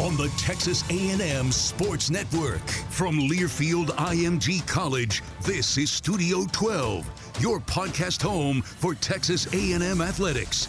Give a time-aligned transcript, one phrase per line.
[0.00, 5.22] On the Texas A&M Sports Network from Learfield IMG College.
[5.42, 7.06] This is Studio 12,
[7.38, 10.68] your podcast home for Texas A&M athletics.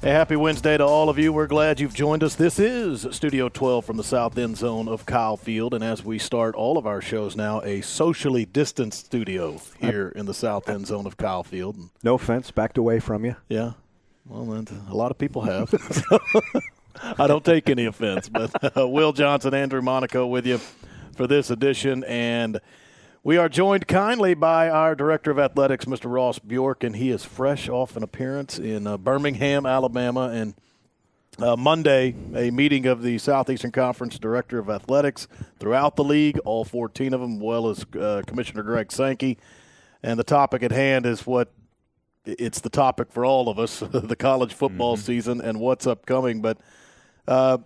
[0.00, 1.32] Hey, happy Wednesday to all of you.
[1.32, 2.34] We're glad you've joined us.
[2.34, 5.72] This is Studio 12 from the south end zone of Kyle Field.
[5.72, 10.26] And as we start all of our shows now, a socially distanced studio here in
[10.26, 11.76] the south end zone of Kyle Field.
[12.02, 13.36] No offense, backed away from you.
[13.48, 13.74] Yeah.
[14.26, 15.72] Well, a lot of people have.
[17.00, 20.58] I don't take any offense, but uh, Will Johnson, Andrew Monaco with you
[21.16, 22.04] for this edition.
[22.04, 22.60] And
[23.22, 26.12] we are joined kindly by our Director of Athletics, Mr.
[26.12, 30.28] Ross Bjork, and he is fresh off an appearance in uh, Birmingham, Alabama.
[30.28, 30.54] And
[31.38, 36.64] uh, Monday, a meeting of the Southeastern Conference Director of Athletics throughout the league, all
[36.64, 39.38] 14 of them, as well as uh, Commissioner Greg Sankey.
[40.02, 41.52] And the topic at hand is what
[42.24, 45.04] it's the topic for all of us the college football mm-hmm.
[45.04, 46.40] season and what's upcoming.
[46.40, 46.58] But
[47.28, 47.58] uh,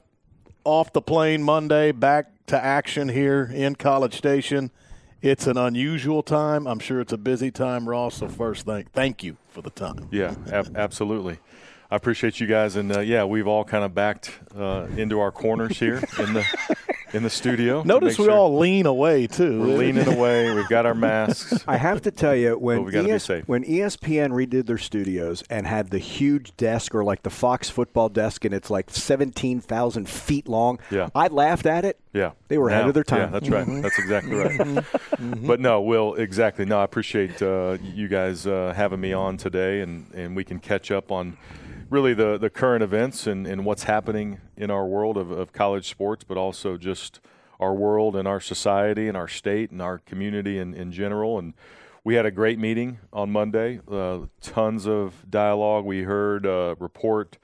[0.65, 4.71] off the plane Monday, back to action here in College Station.
[5.23, 6.67] It's an unusual time.
[6.67, 8.17] I'm sure it's a busy time, Ross.
[8.17, 10.09] So first, thank thank you for the time.
[10.11, 11.39] Yeah, ab- absolutely.
[11.91, 15.31] I appreciate you guys, and uh, yeah, we've all kind of backed uh, into our
[15.31, 16.45] corners here in the
[17.17, 17.83] in the studio.
[17.83, 19.61] Notice we sure all lean away too.
[19.61, 20.55] We're leaning away.
[20.55, 21.65] We've got our masks.
[21.67, 25.99] I have to tell you, when ES- when ESPN redid their studios and had the
[25.99, 30.79] huge desk or like the Fox football desk, and it's like seventeen thousand feet long.
[30.91, 31.99] Yeah, I laughed at it.
[32.13, 33.21] Yeah, they were now, ahead of their time.
[33.21, 33.67] Yeah, that's right.
[33.67, 33.81] Mm-hmm.
[33.81, 34.59] That's exactly right.
[34.59, 35.47] Mm-hmm.
[35.47, 36.67] But no, Will, exactly.
[36.67, 40.59] No, I appreciate uh, you guys uh, having me on today, and and we can
[40.59, 41.39] catch up on
[41.89, 45.89] really the, the current events and, and what's happening in our world of, of college
[45.89, 47.21] sports, but also just
[47.61, 51.39] our world and our society and our state and our community in, in general.
[51.39, 51.55] And
[52.05, 55.85] we had a great meeting on Monday, uh, tons of dialogue.
[55.85, 57.39] We heard a report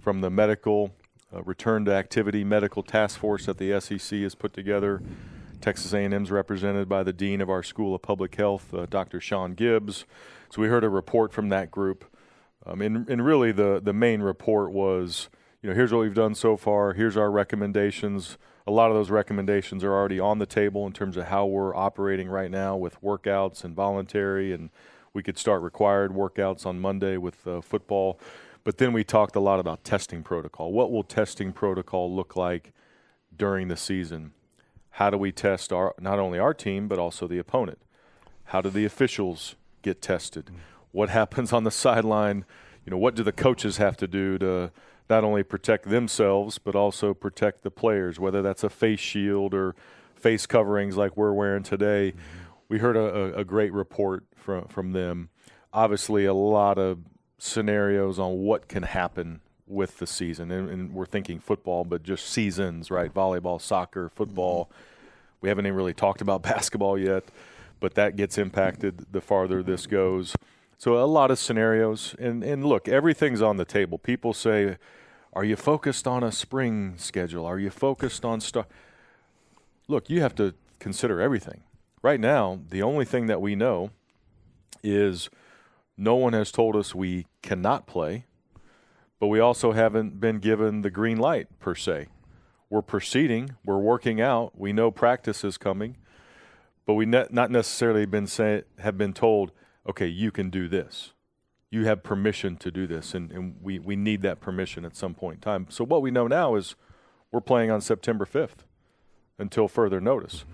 [0.00, 0.92] from the medical
[1.34, 5.02] uh, return to activity medical task force that the SEC has put together.
[5.60, 9.20] Texas A&M is represented by the dean of our School of Public Health, uh, Dr.
[9.20, 10.04] Shawn Gibbs.
[10.50, 12.04] So we heard a report from that group
[12.66, 15.28] um, and, and really, the, the main report was,
[15.62, 16.94] you know, here's what we've done so far.
[16.94, 18.38] Here's our recommendations.
[18.66, 21.74] A lot of those recommendations are already on the table in terms of how we're
[21.76, 24.70] operating right now with workouts and voluntary, and
[25.12, 28.18] we could start required workouts on Monday with uh, football.
[28.64, 30.72] But then we talked a lot about testing protocol.
[30.72, 32.72] What will testing protocol look like
[33.36, 34.32] during the season?
[34.92, 37.78] How do we test our not only our team but also the opponent?
[38.44, 40.50] How do the officials get tested?
[40.94, 42.44] What happens on the sideline.
[42.86, 44.70] You know, what do the coaches have to do to
[45.10, 49.74] not only protect themselves but also protect the players, whether that's a face shield or
[50.14, 52.12] face coverings like we're wearing today.
[52.12, 52.44] Mm-hmm.
[52.68, 55.30] We heard a, a, great report from from them.
[55.72, 57.00] Obviously, a lot of
[57.38, 62.28] scenarios on what can happen with the season, and, and we're thinking football, but just
[62.28, 63.12] seasons, right?
[63.12, 64.66] Volleyball, soccer, football.
[64.66, 64.74] Mm-hmm.
[65.40, 67.24] We haven't even really talked about basketball yet,
[67.80, 70.36] but that gets impacted the farther this goes.
[70.78, 73.98] So a lot of scenarios, and and look, everything's on the table.
[73.98, 74.76] People say,
[75.32, 77.46] "Are you focused on a spring schedule?
[77.46, 78.66] Are you focused on stuff?"
[79.88, 81.62] Look, you have to consider everything.
[82.02, 83.90] Right now, the only thing that we know
[84.82, 85.30] is
[85.96, 88.26] no one has told us we cannot play,
[89.20, 92.08] but we also haven't been given the green light per se.
[92.70, 95.96] we're proceeding, we're working out, we know practice is coming,
[96.86, 99.52] but we ne- not necessarily been say, have been told,
[99.88, 101.12] okay, you can do this.
[101.70, 105.14] You have permission to do this, and, and we, we need that permission at some
[105.14, 105.66] point in time.
[105.70, 106.76] So what we know now is
[107.32, 108.64] we're playing on September 5th
[109.38, 110.44] until further notice.
[110.44, 110.52] Mm-hmm.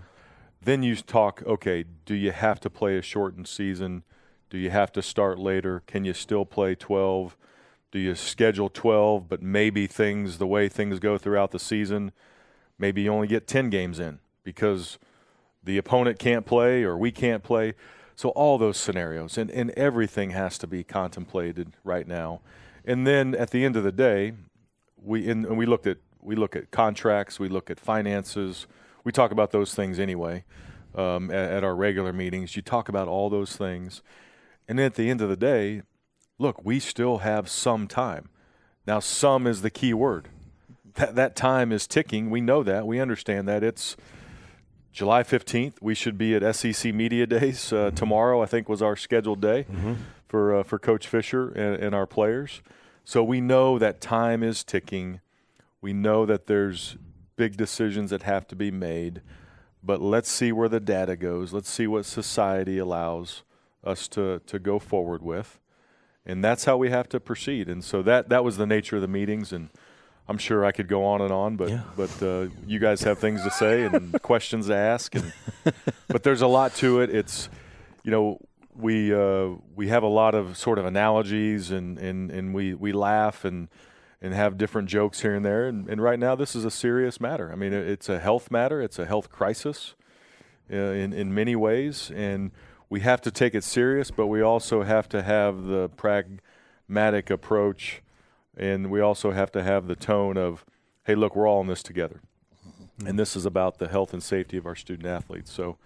[0.62, 4.02] Then you talk, okay, do you have to play a shortened season?
[4.50, 5.82] Do you have to start later?
[5.86, 7.36] Can you still play 12?
[7.92, 12.12] Do you schedule 12, but maybe things, the way things go throughout the season,
[12.78, 14.98] maybe you only get 10 games in because
[15.62, 17.74] the opponent can't play or we can't play?
[18.20, 22.43] So, all those scenarios, and, and everything has to be contemplated right now.
[22.84, 24.34] And then at the end of the day,
[25.02, 28.67] we, and we looked at we look at contracts, we look at finances,
[29.05, 30.44] we talk about those things anyway
[30.94, 32.56] um, at, at, our regular meetings.
[32.56, 34.02] You talk about all those things,
[34.69, 35.81] and then at the end of the day,
[36.38, 38.28] look, we still have some time.
[38.87, 40.28] Now, some is the key word.
[40.96, 42.28] That that time is ticking.
[42.28, 42.87] We know that.
[42.87, 43.64] We understand that.
[43.64, 43.96] It's
[44.92, 45.81] July fifteenth.
[45.81, 48.42] We should be at SEC Media Days uh, tomorrow.
[48.42, 49.94] I think was our scheduled day mm-hmm.
[50.28, 52.62] for uh, for Coach Fisher and, and our players.
[53.04, 55.20] So we know that time is ticking.
[55.81, 56.96] We know that there's
[57.37, 59.22] big decisions that have to be made,
[59.82, 61.54] but let's see where the data goes.
[61.54, 63.42] Let's see what society allows
[63.82, 65.58] us to, to go forward with.
[66.26, 67.69] And that's how we have to proceed.
[67.69, 69.52] And so that, that was the nature of the meetings.
[69.54, 69.70] And
[70.30, 71.82] I'm sure I could go on and on, but, yeah.
[71.96, 75.14] but uh, you guys have things to say and questions to ask.
[75.14, 75.32] And,
[76.08, 77.10] but there's a lot to it.
[77.10, 77.50] It's,
[78.04, 78.38] you know,
[78.74, 82.92] we, uh, we have a lot of sort of analogies and, and, and we, we
[82.92, 83.68] laugh and–
[84.22, 85.66] and have different jokes here and there.
[85.66, 87.50] And, and, right now, this is a serious matter.
[87.50, 88.82] I mean, it's a health matter.
[88.82, 89.94] It's a health crisis
[90.70, 92.50] uh, in in many ways, and
[92.88, 94.10] we have to take it serious.
[94.10, 98.02] But we also have to have the pragmatic approach,
[98.56, 100.64] and we also have to have the tone of,
[101.05, 102.20] "Hey, look, we're all in this together."
[103.06, 105.50] And this is about the health and safety of our student athletes.
[105.50, 105.79] So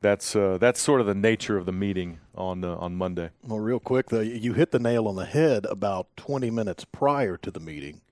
[0.00, 3.30] that's uh, that's sort of the nature of the meeting on uh, on Monday.
[3.42, 7.36] Well, real quick though, you hit the nail on the head about 20 minutes prior
[7.38, 8.02] to the meeting.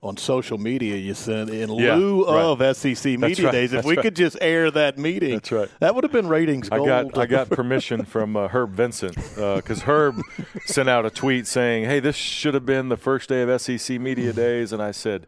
[0.00, 2.44] On social media, you said in yeah, lieu right.
[2.44, 4.02] of SEC media right, days, if we right.
[4.04, 5.68] could just air that meeting, that's right.
[5.80, 6.68] That would have been ratings.
[6.70, 10.20] I got I got permission from uh, Herb Vincent because uh, Herb
[10.66, 14.00] sent out a tweet saying, "Hey, this should have been the first day of SEC
[14.00, 15.26] media days," and I said,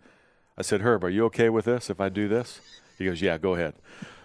[0.57, 2.61] "I said Herb, are you okay with this if I do this?"
[2.97, 3.75] He goes, "Yeah, go ahead."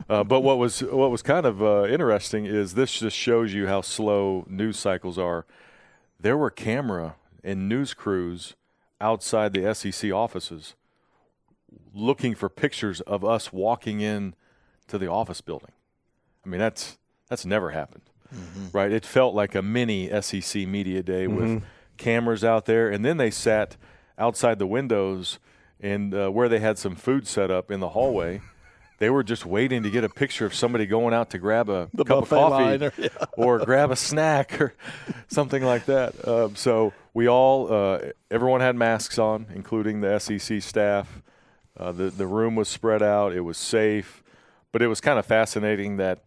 [0.08, 3.66] Uh, but what was what was kind of uh, interesting is this just shows you
[3.66, 5.46] how slow news cycles are.
[6.20, 8.54] There were camera and news crews
[9.02, 10.76] outside the SEC offices
[11.94, 14.36] looking for pictures of us walking in
[14.88, 15.72] to the office building.
[16.46, 16.98] I mean, that's
[17.30, 18.04] that's never happened,
[18.34, 18.68] mm-hmm.
[18.72, 18.92] right?
[18.92, 21.56] It felt like a mini SEC media day mm-hmm.
[21.56, 21.64] with
[21.98, 23.78] cameras out there, and then they sat
[24.18, 25.40] outside the windows
[25.80, 28.42] and uh, where they had some food set up in the hallway
[28.98, 31.90] they were just waiting to get a picture of somebody going out to grab a
[31.94, 33.10] the cup of coffee or, yeah.
[33.34, 34.74] or, grab a snack or
[35.28, 36.28] something like that.
[36.28, 41.24] Um, so we all, uh, everyone had masks on, including the SEC staff.
[41.78, 43.34] Uh, the the room was spread out.
[43.34, 44.22] It was safe,
[44.72, 46.24] but it was kind of fascinating that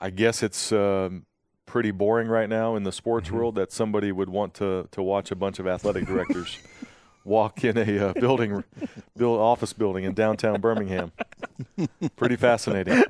[0.00, 1.24] I guess it's um,
[1.66, 3.36] pretty boring right now in the sports mm-hmm.
[3.36, 6.58] world that somebody would want to to watch a bunch of athletic directors.
[7.24, 8.62] walk in a uh, building,
[9.16, 11.10] build office building in downtown Birmingham.
[12.16, 13.02] Pretty fascinating.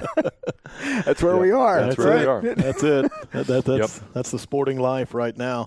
[1.04, 1.80] That's where yeah, we are.
[1.80, 2.54] That's, that's where we are.
[2.54, 3.12] That's it.
[3.32, 4.12] That, that, that's yep.
[4.12, 5.66] that's the sporting life right now.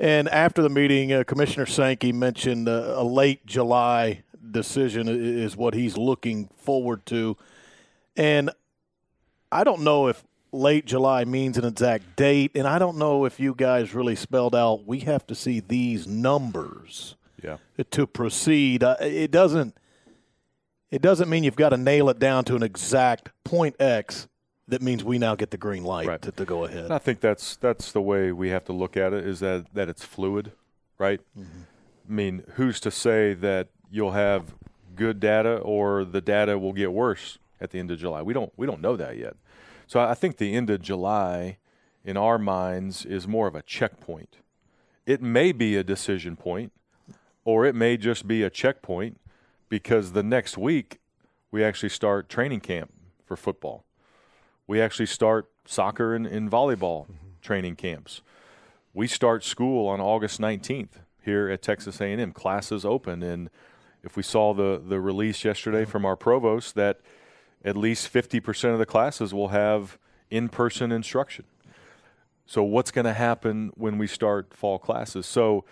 [0.00, 5.74] And after the meeting, uh, Commissioner Sankey mentioned uh, a late July decision is what
[5.74, 7.36] he's looking forward to.
[8.16, 8.50] And
[9.52, 13.38] I don't know if late July means an exact date, and I don't know if
[13.38, 14.86] you guys really spelled out.
[14.86, 17.58] We have to see these numbers yeah.
[17.90, 18.82] to proceed.
[18.82, 19.76] Uh, it doesn't
[20.90, 24.26] it doesn't mean you've got to nail it down to an exact point X.
[24.70, 26.22] That means we now get the green light right.
[26.22, 26.84] to, to, go ahead.
[26.84, 29.26] And I think that's that's the way we have to look at it.
[29.26, 30.52] Is that that it's fluid,
[30.98, 31.20] right?
[31.38, 31.60] Mm-hmm.
[32.08, 34.54] I mean, who's to say that you'll have
[34.94, 38.22] good data or the data will get worse at the end of July?
[38.22, 39.36] We don't we don't know that yet.
[39.86, 41.58] So I think the end of July,
[42.04, 44.36] in our minds, is more of a checkpoint.
[45.04, 46.72] It may be a decision point
[47.44, 49.20] or it may just be a checkpoint
[49.68, 51.00] because the next week
[51.50, 52.92] we actually start training camp
[53.24, 53.84] for football.
[54.70, 57.14] We actually start soccer and, and volleyball mm-hmm.
[57.42, 58.22] training camps.
[58.94, 62.30] We start school on August 19th here at Texas A&M.
[62.30, 63.50] Classes open, and
[64.04, 67.00] if we saw the the release yesterday from our provost that
[67.64, 69.98] at least 50% of the classes will have
[70.30, 71.46] in-person instruction.
[72.46, 75.26] So what's going to happen when we start fall classes?
[75.26, 75.64] So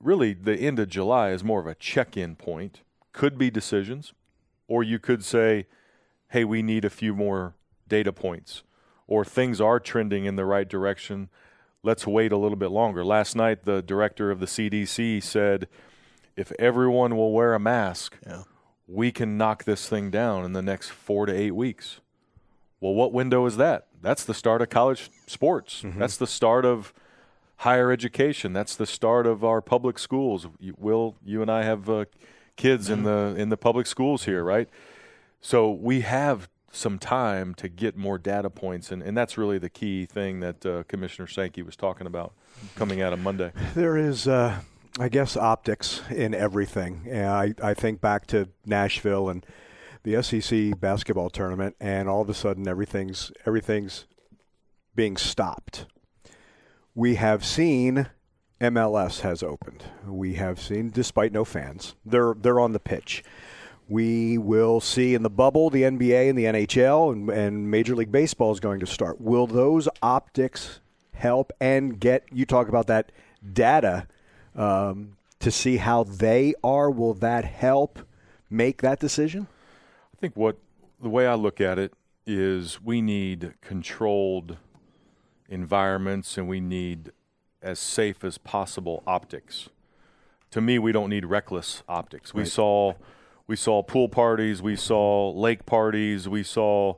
[0.00, 2.82] really the end of July is more of a check in point.
[3.12, 4.12] Could be decisions,
[4.68, 5.66] Or you could say,
[6.28, 7.56] hey, we need a few more
[7.88, 8.62] data points,
[9.06, 11.28] or things are trending in the right direction.
[11.82, 13.04] Let's wait a little bit longer.
[13.04, 15.68] Last night, the director of the CDC said,
[16.36, 18.42] if everyone will wear a mask, yeah.
[18.86, 22.00] we can knock this thing down in the next four to eight weeks.
[22.80, 23.86] Well, what window is that?
[24.02, 25.82] That's the start of college sports.
[25.82, 25.98] Mm-hmm.
[25.98, 26.92] That's the start of
[27.56, 28.52] higher education.
[28.52, 30.46] That's the start of our public schools.
[30.78, 32.04] Will you and I have uh,
[32.56, 34.68] kids in the in the public schools here, right?
[35.40, 39.70] So we have some time to get more data points, and, and that's really the
[39.70, 42.34] key thing that uh, Commissioner Sankey was talking about
[42.74, 43.52] coming out of Monday.
[43.74, 44.60] There is, uh,
[44.98, 47.06] I guess, optics in everything.
[47.10, 49.44] And I, I think back to Nashville and
[50.02, 54.06] the SEC basketball tournament, and all of a sudden everything's everything's
[54.94, 55.86] being stopped
[56.96, 58.08] we have seen
[58.58, 59.84] MLS has opened.
[60.06, 63.22] We have seen, despite no fans, they're they're on the pitch.
[63.88, 68.10] We will see in the bubble the NBA and the NHL and, and Major League
[68.10, 69.20] Baseball is going to start.
[69.20, 70.80] Will those optics
[71.14, 73.12] help and get you talk about that
[73.52, 74.08] data
[74.54, 76.90] um, to see how they are?
[76.90, 78.00] Will that help
[78.50, 79.46] make that decision?
[80.14, 80.56] I think what
[81.00, 81.92] the way I look at it
[82.26, 84.56] is we need controlled
[85.48, 87.12] environments and we need
[87.62, 89.68] as safe as possible optics.
[90.50, 92.32] To me, we don't need reckless optics.
[92.34, 92.50] We right.
[92.50, 92.94] saw
[93.46, 96.94] we saw pool parties, we saw lake parties, we saw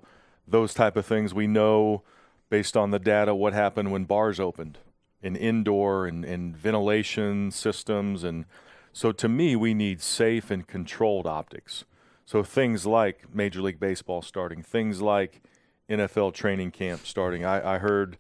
[0.47, 1.35] those type of things.
[1.35, 2.03] We know
[2.51, 4.79] based on the data what happened when bars opened
[5.23, 8.45] in indoor and, and ventilation systems and
[8.93, 11.85] so to me we need safe and controlled optics.
[12.25, 15.43] So things like Major League Baseball starting, things like
[15.89, 17.45] NFL training camp starting.
[17.45, 18.19] I, I heard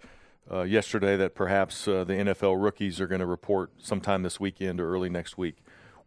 [0.51, 4.81] uh, yesterday that perhaps uh, the NFL rookies are going to report sometime this weekend
[4.81, 5.59] or early next week.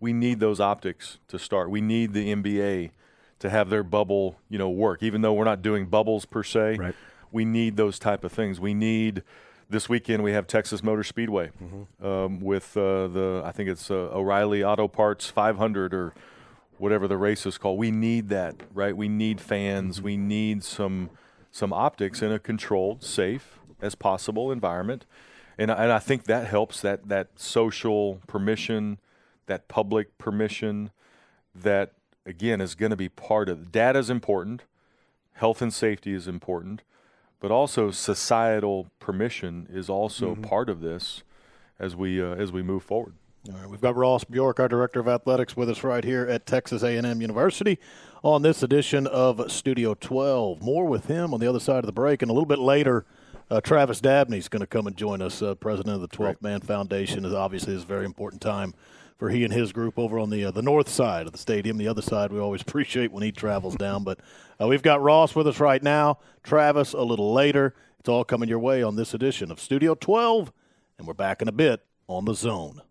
[0.01, 1.69] We need those optics to start.
[1.69, 2.91] We need the NBA
[3.39, 5.01] to have their bubble, you know, work.
[5.01, 6.95] Even though we're not doing bubbles per se, right.
[7.31, 8.59] we need those type of things.
[8.59, 9.23] We need
[9.69, 12.05] this weekend we have Texas Motor Speedway mm-hmm.
[12.05, 16.13] um, with uh, the I think it's uh, O'Reilly Auto Parts 500 or
[16.77, 17.79] whatever the race is called.
[17.79, 18.95] We need that, right?
[18.95, 19.97] We need fans.
[19.97, 20.05] Mm-hmm.
[20.05, 21.11] We need some
[21.51, 25.05] some optics in a controlled, safe as possible environment.
[25.57, 28.99] And, and I think that helps that, that social permission,
[29.47, 30.91] that public permission,
[31.55, 31.93] that
[32.25, 34.63] again is going to be part of data is important,
[35.33, 36.81] health and safety is important,
[37.39, 40.43] but also societal permission is also mm-hmm.
[40.43, 41.23] part of this
[41.79, 43.13] as we uh, as we move forward.
[43.49, 46.45] All right, we've got Ross Bjork, our director of athletics, with us right here at
[46.45, 47.79] Texas A&M University
[48.21, 50.61] on this edition of Studio 12.
[50.61, 53.05] More with him on the other side of the break, and a little bit later.
[53.49, 56.41] Uh, Travis Dabney is going to come and join us, uh, president of the 12th
[56.41, 57.25] Man Foundation.
[57.25, 58.73] Is obviously is a very important time
[59.21, 61.77] for he and his group over on the uh, the north side of the stadium.
[61.77, 64.03] The other side we always appreciate when he travels down.
[64.03, 64.19] But
[64.59, 66.17] uh, we've got Ross with us right now.
[66.41, 67.75] Travis a little later.
[67.99, 70.51] It's all coming your way on this edition of Studio 12,
[70.97, 72.81] and we're back in a bit on the zone.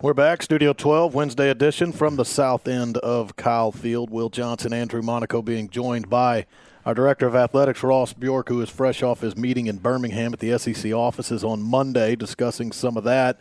[0.00, 4.08] We're back, Studio 12, Wednesday edition from the south end of Kyle Field.
[4.08, 6.46] Will Johnson, Andrew Monaco being joined by
[6.86, 10.38] our director of athletics, Ross Bjork, who is fresh off his meeting in Birmingham at
[10.38, 13.38] the SEC offices on Monday, discussing some of that,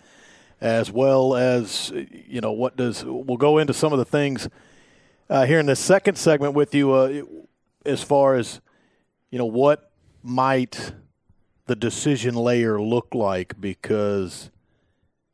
[0.62, 3.04] as well as you know what does.
[3.04, 4.48] We'll go into some of the things
[5.30, 7.24] uh, here in the second segment with you, uh,
[7.86, 8.62] as far as
[9.30, 9.92] you know what
[10.24, 10.94] might
[11.66, 14.52] the decision layer look like, because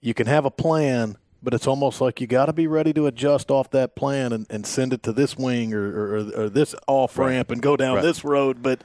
[0.02, 3.06] you can have a plan but it's almost like you got to be ready to
[3.08, 6.76] adjust off that plan and, and send it to this wing or, or, or this
[6.88, 7.56] off ramp right.
[7.56, 8.02] and go down right.
[8.02, 8.62] this road.
[8.62, 8.84] But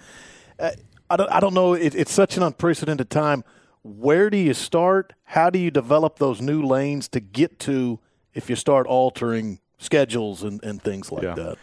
[0.58, 0.70] uh,
[1.08, 1.74] I, don't, I don't know.
[1.74, 3.42] It, it's such an unprecedented time.
[3.82, 5.12] Where do you start?
[5.24, 7.98] How do you develop those new lanes to get to
[8.34, 11.34] if you start altering schedules and, and things like yeah.
[11.34, 11.58] that?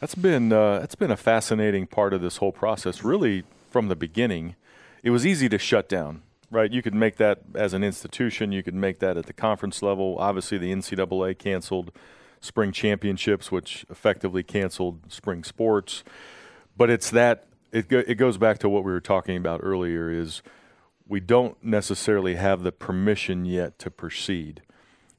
[0.00, 3.02] That's been uh, that's been a fascinating part of this whole process.
[3.02, 4.54] Really, from the beginning,
[5.02, 6.22] it was easy to shut down
[6.54, 6.70] Right.
[6.70, 8.52] You could make that as an institution.
[8.52, 10.16] You could make that at the conference level.
[10.20, 11.90] Obviously, the NCAA canceled
[12.40, 16.04] spring championships, which effectively canceled spring sports.
[16.76, 20.10] But it's that it, go, it goes back to what we were talking about earlier
[20.10, 20.42] is
[21.06, 24.62] we don't necessarily have the permission yet to proceed.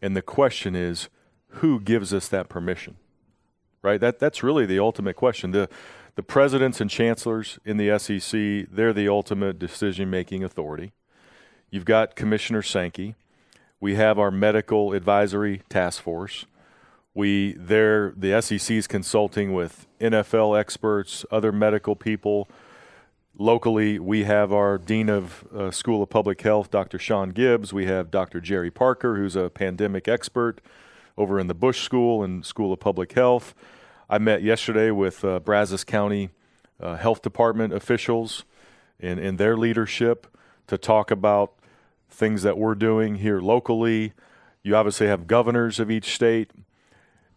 [0.02, 1.10] And the question is,
[1.48, 2.98] who gives us that permission?
[3.82, 4.02] Right?
[4.02, 5.52] That that's really the ultimate question.
[5.52, 5.70] The
[6.16, 10.94] the presidents and chancellors in the SEC, they're the ultimate decision making authority.
[11.70, 13.16] You've got Commissioner Sankey.
[13.82, 16.46] We have our medical advisory task force.
[17.14, 22.48] We there the SEC is consulting with NFL experts, other medical people.
[23.38, 26.98] Locally, we have our dean of uh, School of Public Health, Dr.
[26.98, 27.74] Shawn Gibbs.
[27.74, 28.40] We have Dr.
[28.40, 30.62] Jerry Parker, who's a pandemic expert.
[31.18, 33.54] over in the Bush School and School of Public Health.
[34.10, 36.30] I met yesterday with uh, Brazos County
[36.80, 38.46] uh, Health Department officials
[39.02, 40.28] and, and their leadership
[40.68, 41.54] to talk about
[42.10, 44.14] things that we're doing here locally.
[44.64, 46.52] You obviously have governors of each state.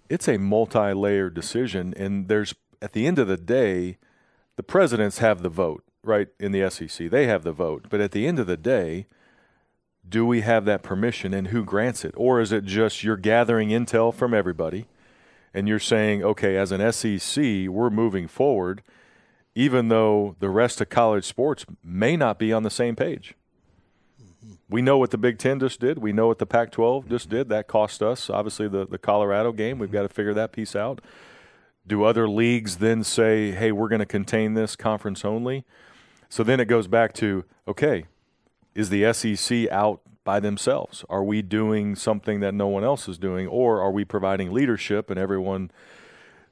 [0.09, 3.99] It's a multi layered decision, and there's at the end of the day,
[4.57, 7.11] the presidents have the vote, right, in the SEC.
[7.11, 7.87] They have the vote.
[7.89, 9.07] But at the end of the day,
[10.09, 12.15] do we have that permission and who grants it?
[12.17, 14.87] Or is it just you're gathering intel from everybody
[15.53, 18.83] and you're saying, okay, as an SEC, we're moving forward,
[19.55, 23.35] even though the rest of college sports may not be on the same page?
[24.23, 24.53] Mm-hmm.
[24.69, 25.99] We know what the Big Ten just did.
[25.99, 27.49] We know what the Pac 12 just did.
[27.49, 29.79] That cost us, obviously, the, the Colorado game.
[29.79, 29.97] We've mm-hmm.
[29.97, 31.01] got to figure that piece out.
[31.87, 35.65] Do other leagues then say, hey, we're going to contain this conference only?
[36.29, 38.05] So then it goes back to, okay,
[38.75, 41.05] is the SEC out by themselves?
[41.09, 45.11] Are we doing something that no one else is doing, or are we providing leadership
[45.11, 45.71] and everyone?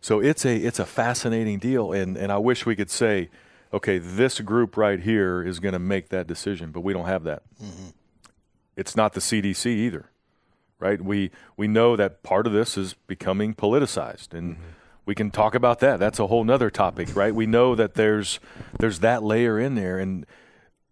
[0.01, 3.29] So it's a it's a fascinating deal, and and I wish we could say,
[3.73, 7.25] okay, this group right here is going to make that decision, but we don't have
[7.25, 7.43] that.
[7.63, 7.89] Mm-hmm.
[8.77, 10.07] It's not the CDC either,
[10.79, 11.01] right?
[11.03, 14.71] We we know that part of this is becoming politicized, and mm-hmm
[15.07, 15.99] we can talk about that.
[15.99, 17.35] That's a whole nother topic, right?
[17.35, 18.41] We know that there's
[18.79, 20.27] there's that layer in there, and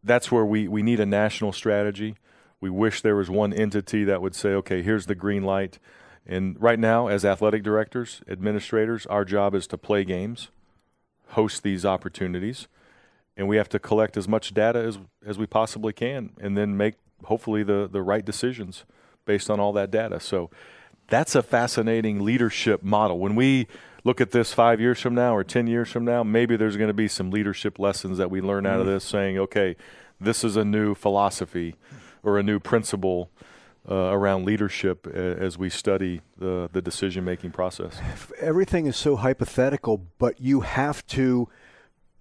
[0.03, 2.15] that's where we, we need a national strategy.
[2.61, 5.79] We wish there was one entity that would say, okay, here's the green light.
[6.27, 10.49] And right now, as athletic directors, administrators, our job is to play games,
[11.29, 12.69] host these opportunities,
[13.37, 16.77] and we have to collect as much data as, as we possibly can and then
[16.77, 16.95] make
[17.25, 18.85] hopefully the, the right decisions
[19.27, 20.21] based on all that data.
[20.21, 20.51] So
[21.09, 23.19] that's a fascinating leadership model.
[23.19, 23.67] When we
[24.05, 26.89] look at this five years from now or 10 years from now, maybe there's going
[26.89, 28.95] to be some leadership lessons that we learn out of mm-hmm.
[28.95, 29.77] this saying, okay,
[30.21, 31.75] this is a new philosophy
[32.23, 33.31] or a new principle
[33.89, 37.99] uh, around leadership as we study the, the decision making process.
[38.41, 41.49] Everything is so hypothetical, but you have to,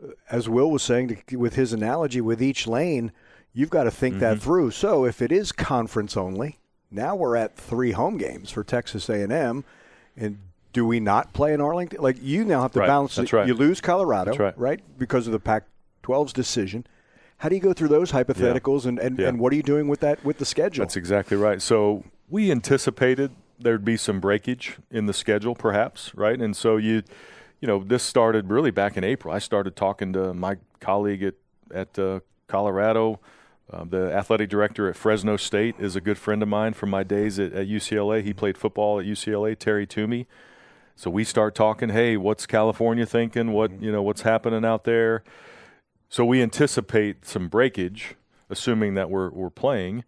[0.04, 3.12] uh, as Will was saying to, with his analogy, with each lane,
[3.54, 4.22] you've got to think mm-hmm.
[4.22, 4.72] that through.
[4.72, 6.60] So if it is conference only,
[6.92, 9.64] now we're at three home games for Texas A&M,
[10.16, 10.38] and
[10.74, 12.02] do we not play in Arlington?
[12.02, 12.88] Like you now have to right.
[12.88, 13.16] balance.
[13.16, 13.48] That's right.
[13.48, 14.58] You lose Colorado, right.
[14.58, 14.80] right.
[14.98, 16.86] Because of the Pac-12's decision.
[17.38, 18.90] How do you go through those hypotheticals, yeah.
[18.90, 19.28] and, and, yeah.
[19.28, 20.84] and what are you doing with that with the schedule?
[20.84, 21.62] That's exactly right.
[21.62, 26.40] So we anticipated there'd be some breakage in the schedule, perhaps, right?
[26.40, 27.04] And so you,
[27.62, 29.34] you know, this started really back in April.
[29.34, 31.36] I started talking to my colleague at
[31.74, 33.20] at uh, Colorado.
[33.72, 37.04] Uh, the athletic director at Fresno State is a good friend of mine from my
[37.04, 38.22] days at, at UCLA.
[38.22, 39.58] He played football at UCLA.
[39.58, 40.28] Terry Tumey
[40.96, 43.52] so we start talking, hey, what's California thinking?
[43.52, 45.24] What you know, what's happening out there?
[46.10, 48.16] So we anticipate some breakage,
[48.50, 50.04] assuming that we're we're playing,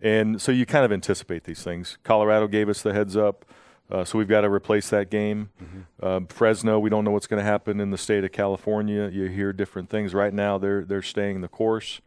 [0.00, 1.98] and so you kind of anticipate these things.
[2.02, 3.44] Colorado gave us the heads up,
[3.90, 5.50] uh, so we've got to replace that game.
[5.62, 5.80] Mm-hmm.
[6.02, 9.08] Uh, Fresno, we don't know what's going to happen in the state of California.
[9.08, 10.14] You hear different things.
[10.14, 12.00] Right now, they're they're staying the course.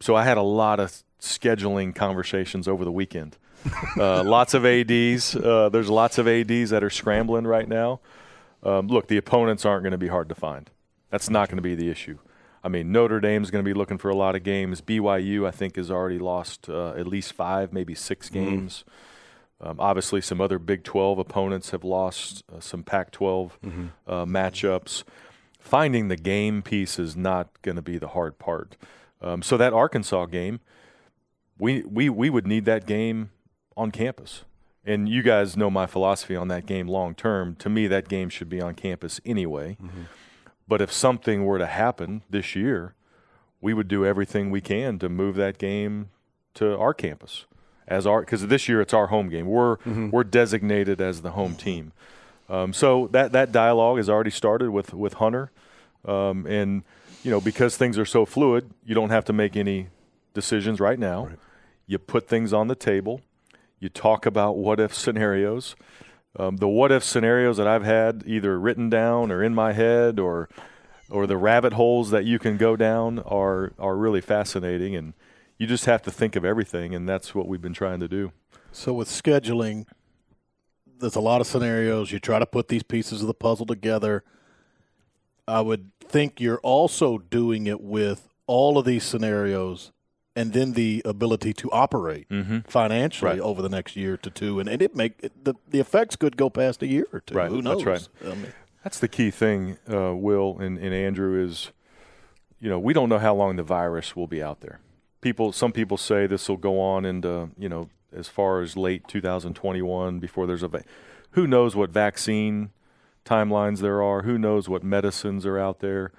[0.00, 3.36] So I had a lot of scheduling conversations over the weekend
[3.96, 5.34] uh, lots of ads.
[5.34, 8.00] Uh, there's lots of ads that are scrambling right now.
[8.62, 10.70] Um, look, the opponents aren't going to be hard to find.
[11.10, 12.18] That's not going to be the issue.
[12.62, 14.80] I mean, Notre Dame's going to be looking for a lot of games.
[14.80, 18.34] BYU, I think, has already lost uh, at least five, maybe 6 mm-hmm.
[18.34, 18.84] games.
[18.84, 19.68] Mm-hmm.
[19.68, 23.86] Um, obviously, some other Big 12 opponents have lost uh, some Pac 12 mm-hmm.
[24.06, 25.04] uh, matchups.
[25.58, 28.76] Finding the game piece is not going to be the hard part.
[29.20, 30.60] Um, so, that Arkansas game,
[31.58, 33.30] we, we, we would need that game
[33.78, 34.44] on campus.
[34.84, 37.54] And you guys know my philosophy on that game long term.
[37.56, 39.76] To me, that game should be on campus anyway.
[39.82, 40.02] Mm-hmm.
[40.66, 42.94] But if something were to happen this year,
[43.60, 46.10] we would do everything we can to move that game
[46.54, 47.46] to our campus
[47.86, 49.46] as our because this year it's our home game.
[49.46, 50.10] We're mm-hmm.
[50.10, 51.92] we're designated as the home team.
[52.48, 55.50] Um, so that that dialogue has already started with with Hunter,
[56.04, 56.82] um, and
[57.22, 59.88] you know because things are so fluid, you don't have to make any
[60.34, 61.26] decisions right now.
[61.26, 61.38] Right.
[61.86, 63.22] You put things on the table
[63.80, 65.76] you talk about what if scenarios.
[66.38, 70.18] Um, the what if scenarios that I've had either written down or in my head
[70.18, 70.48] or
[71.10, 75.14] or the rabbit holes that you can go down are are really fascinating and
[75.56, 78.32] you just have to think of everything and that's what we've been trying to do.
[78.72, 79.86] So with scheduling
[81.00, 84.22] there's a lot of scenarios you try to put these pieces of the puzzle together.
[85.46, 89.92] I would think you're also doing it with all of these scenarios
[90.38, 92.60] and then the ability to operate mm-hmm.
[92.60, 93.40] financially right.
[93.40, 96.48] over the next year to two, and, and it make the the effects could go
[96.48, 97.34] past a year or two.
[97.34, 97.50] Right.
[97.50, 97.84] Who knows?
[97.84, 98.32] That's right.
[98.32, 98.52] I mean,
[98.84, 101.72] That's the key thing, uh, Will and, and Andrew is,
[102.60, 104.78] you know, we don't know how long the virus will be out there.
[105.20, 109.08] People, some people say this will go on into you know as far as late
[109.08, 110.84] 2021 before there's a va-
[111.32, 112.70] who knows what vaccine
[113.24, 116.12] timelines there are, who knows what medicines are out there.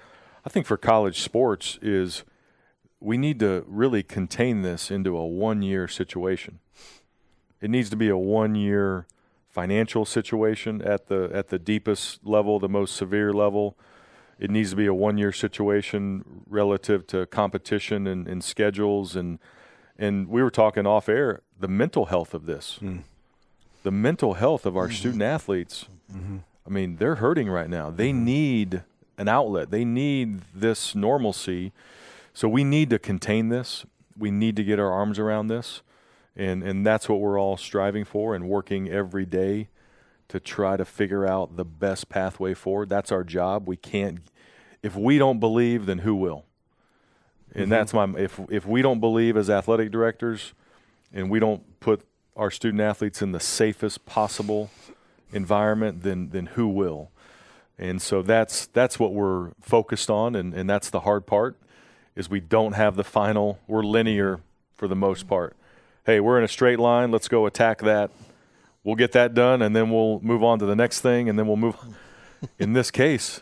[0.45, 2.23] I think for college sports is
[2.99, 6.59] we need to really contain this into a one year situation.
[7.61, 9.05] It needs to be a one year
[9.47, 13.77] financial situation at the at the deepest level, the most severe level.
[14.39, 19.39] It needs to be a one year situation relative to competition and, and schedules and
[19.97, 22.77] and we were talking off air the mental health of this.
[22.79, 22.99] Hmm.
[23.83, 24.95] The mental health of our Mm-hmm.
[24.95, 25.85] student athletes.
[26.13, 26.37] Mm-hmm.
[26.65, 27.89] I mean, they're hurting right now.
[27.89, 28.25] They mm-hmm.
[28.25, 28.83] need
[29.17, 29.71] an outlet.
[29.71, 31.73] They need this normalcy.
[32.33, 33.85] So we need to contain this.
[34.17, 35.81] We need to get our arms around this.
[36.35, 39.69] And and that's what we're all striving for and working every day
[40.29, 42.89] to try to figure out the best pathway forward.
[42.89, 43.67] That's our job.
[43.67, 44.21] We can't
[44.81, 46.45] if we don't believe, then who will?
[47.53, 47.71] And mm-hmm.
[47.71, 50.53] that's my if if we don't believe as athletic directors
[51.11, 54.69] and we don't put our student athletes in the safest possible
[55.33, 57.11] environment, then then who will?
[57.77, 61.57] And so that's that's what we're focused on, and, and that's the hard part,
[62.19, 63.57] is we don't have the final.
[63.67, 64.41] We're linear
[64.75, 65.55] for the most part.
[66.05, 67.11] Hey, we're in a straight line.
[67.11, 68.11] Let's go attack that.
[68.83, 71.47] We'll get that done, and then we'll move on to the next thing, and then
[71.47, 71.75] we'll move.
[72.57, 73.41] In this case,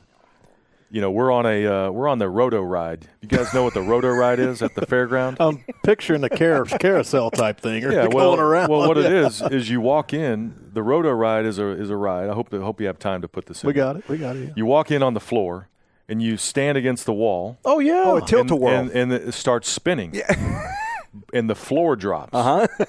[0.89, 3.07] you know, we're on a uh, we're on the roto ride.
[3.21, 5.37] You guys know what the roto ride is at the fairground?
[5.39, 8.69] I'm picturing a car- carousel type thing or yeah, going well, around.
[8.69, 9.27] well, what it Yeah.
[9.27, 10.69] is is you walk in.
[10.73, 12.29] The roto ride is a is a ride.
[12.29, 13.67] I hope I hope you have time to put this in.
[13.67, 14.09] We got it.
[14.09, 14.45] We got it.
[14.47, 14.53] yeah.
[14.55, 15.69] You walk in on the floor
[16.09, 17.57] and you stand against the wall.
[17.65, 18.03] Oh yeah.
[18.05, 18.73] Oh, a tilt a and, whirl.
[18.79, 20.11] and, and it starts spinning.
[20.13, 20.71] Yeah.
[21.33, 22.29] and the floor drops.
[22.33, 22.85] Uh huh.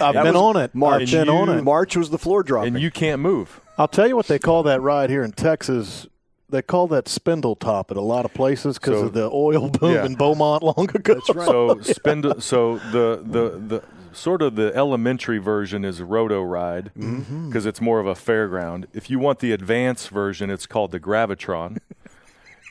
[0.00, 0.74] I've been on it.
[0.74, 1.02] March.
[1.02, 1.62] I've been on it.
[1.62, 3.60] March was the floor drop, And you can't move.
[3.76, 6.06] I'll tell you what they call that ride here in Texas.
[6.50, 9.94] They call that Spindletop at a lot of places because So- of the oil boom
[9.94, 10.06] Yeah.
[10.06, 11.14] in Beaumont long ago.
[11.14, 11.46] That's right.
[11.46, 12.40] So spindle.
[12.40, 17.68] So the the the sort of the elementary version is roto ride because Mm-hmm.
[17.68, 18.86] it's more of a fairground.
[18.94, 21.78] If you want the advanced version, it's called the gravitron.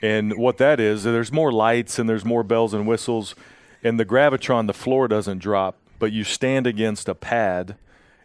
[0.01, 3.35] And what that is, there's more lights and there's more bells and whistles.
[3.83, 7.75] And the gravitron, the floor doesn't drop, but you stand against a pad,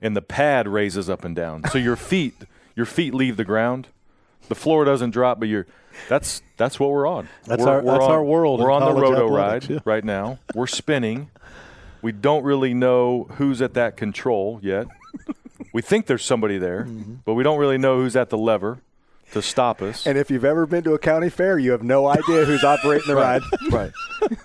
[0.01, 1.65] and the pad raises up and down.
[1.71, 2.35] So your feet,
[2.75, 3.89] your feet leave the ground.
[4.49, 5.67] The floor doesn't drop, but you're.
[6.09, 7.29] That's that's what we're on.
[7.45, 9.79] That's We're- our- we're that's on- our world We're on the roto ride yeah.
[9.85, 10.39] right now.
[10.55, 11.31] We're spinning.
[12.01, 14.87] We don't really know who's at that control yet.
[15.75, 17.15] we think there's somebody there, Mm-hmm.
[17.27, 18.79] but we don't really know who's at the lever
[19.33, 20.07] to stop us.
[20.07, 23.07] and if you've ever been to a county fair, you have no idea who's operating
[23.09, 23.43] the ride.
[23.71, 23.93] right.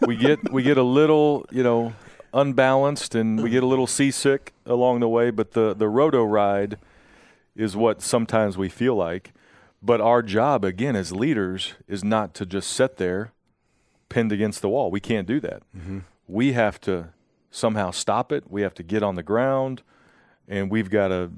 [0.02, 1.94] We get we get a little, you know,
[2.34, 6.78] unbalanced and we get a little seasick along the way, but the the roto ride
[7.56, 9.32] is what sometimes we feel like.
[9.82, 13.32] But our job again as leaders is not to just sit there
[14.10, 14.90] pinned against the wall.
[14.90, 15.62] We can't do that.
[15.76, 16.00] Mm-hmm.
[16.28, 17.10] We have to
[17.52, 18.50] somehow stop it.
[18.50, 19.84] We have to get on the ground
[20.48, 21.32] and we've got to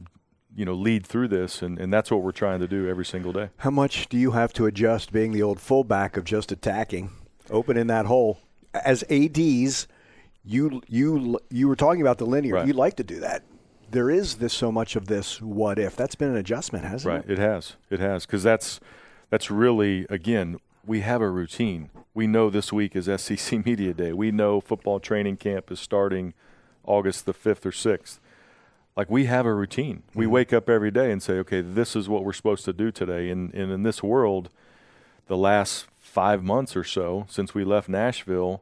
[0.60, 3.32] you know lead through this and, and that's what we're trying to do every single
[3.32, 3.50] day.
[3.60, 7.12] How much do you have to adjust being the old fullback of just attacking,
[7.50, 8.42] opening that hole?
[8.74, 9.88] As ads,
[10.44, 12.56] you you you were talking about the linear.
[12.56, 12.68] Right.
[12.68, 13.44] You like to do that.
[13.90, 15.96] There is this so much of this what if.
[15.96, 17.24] That's been an adjustment, hasn't Right.
[17.24, 17.30] it?
[17.30, 17.76] Right, it has.
[17.90, 18.82] It has because that's
[19.30, 21.90] that's really again we have a routine.
[22.14, 24.12] We know this week is SEC Media Day.
[24.12, 26.34] We know football training camp is starting
[26.84, 28.20] August the fifth or sixth.
[29.00, 30.04] Like we have a routine.
[30.14, 30.34] We mm-hmm.
[30.34, 33.30] wake up every day and say, okay, this is what we're supposed to do today.
[33.30, 34.50] And, and in this world,
[35.28, 38.62] the last five months or so since we left Nashville,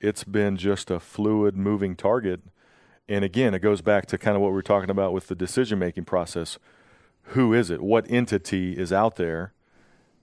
[0.00, 2.38] it's been just a fluid, moving target.
[3.08, 5.80] And again, it goes back to kind of what we're talking about with the decision
[5.80, 6.60] making process.
[7.34, 7.82] Who is it?
[7.82, 9.54] What entity is out there?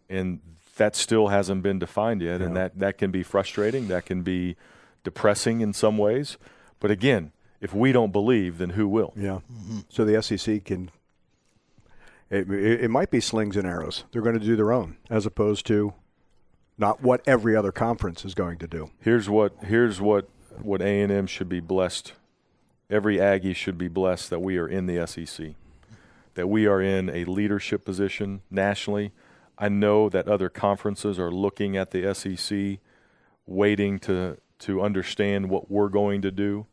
[0.10, 0.40] And
[0.78, 2.42] that still hasn't been defined yet.
[2.42, 3.90] And that, that can be frustrating.
[3.90, 4.56] That can be
[5.04, 6.38] depressing in some ways.
[6.80, 7.34] But again,
[7.66, 9.12] if we don't believe, then who will?
[9.16, 9.40] Yeah.
[9.52, 9.80] Mm-hmm.
[9.90, 10.92] So the SEC can.
[12.30, 14.04] It, it, it might be slings and arrows.
[14.12, 15.96] They're going to do their own, as opposed to
[16.78, 18.92] not what every other conference is going to do.
[19.00, 20.30] Here's what here's what
[20.62, 22.14] what A and M should be blessed.
[22.88, 25.56] Every Aggie should be blessed that we are in the SEC,
[26.36, 29.12] that we are in a leadership position nationally.
[29.58, 32.78] I know that other conferences are looking at the SEC,
[33.48, 36.68] waiting to to understand what we're going to do.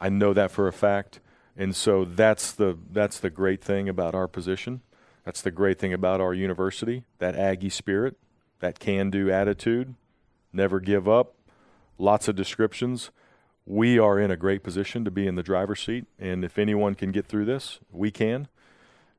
[0.00, 1.20] I know that for a fact,
[1.56, 4.80] and so that's the that's the great thing about our position.
[5.24, 7.04] That's the great thing about our university.
[7.18, 8.16] That Aggie spirit,
[8.60, 9.94] that can-do attitude,
[10.52, 11.34] never give up.
[11.98, 13.10] Lots of descriptions.
[13.66, 16.94] We are in a great position to be in the driver's seat, and if anyone
[16.94, 18.48] can get through this, we can,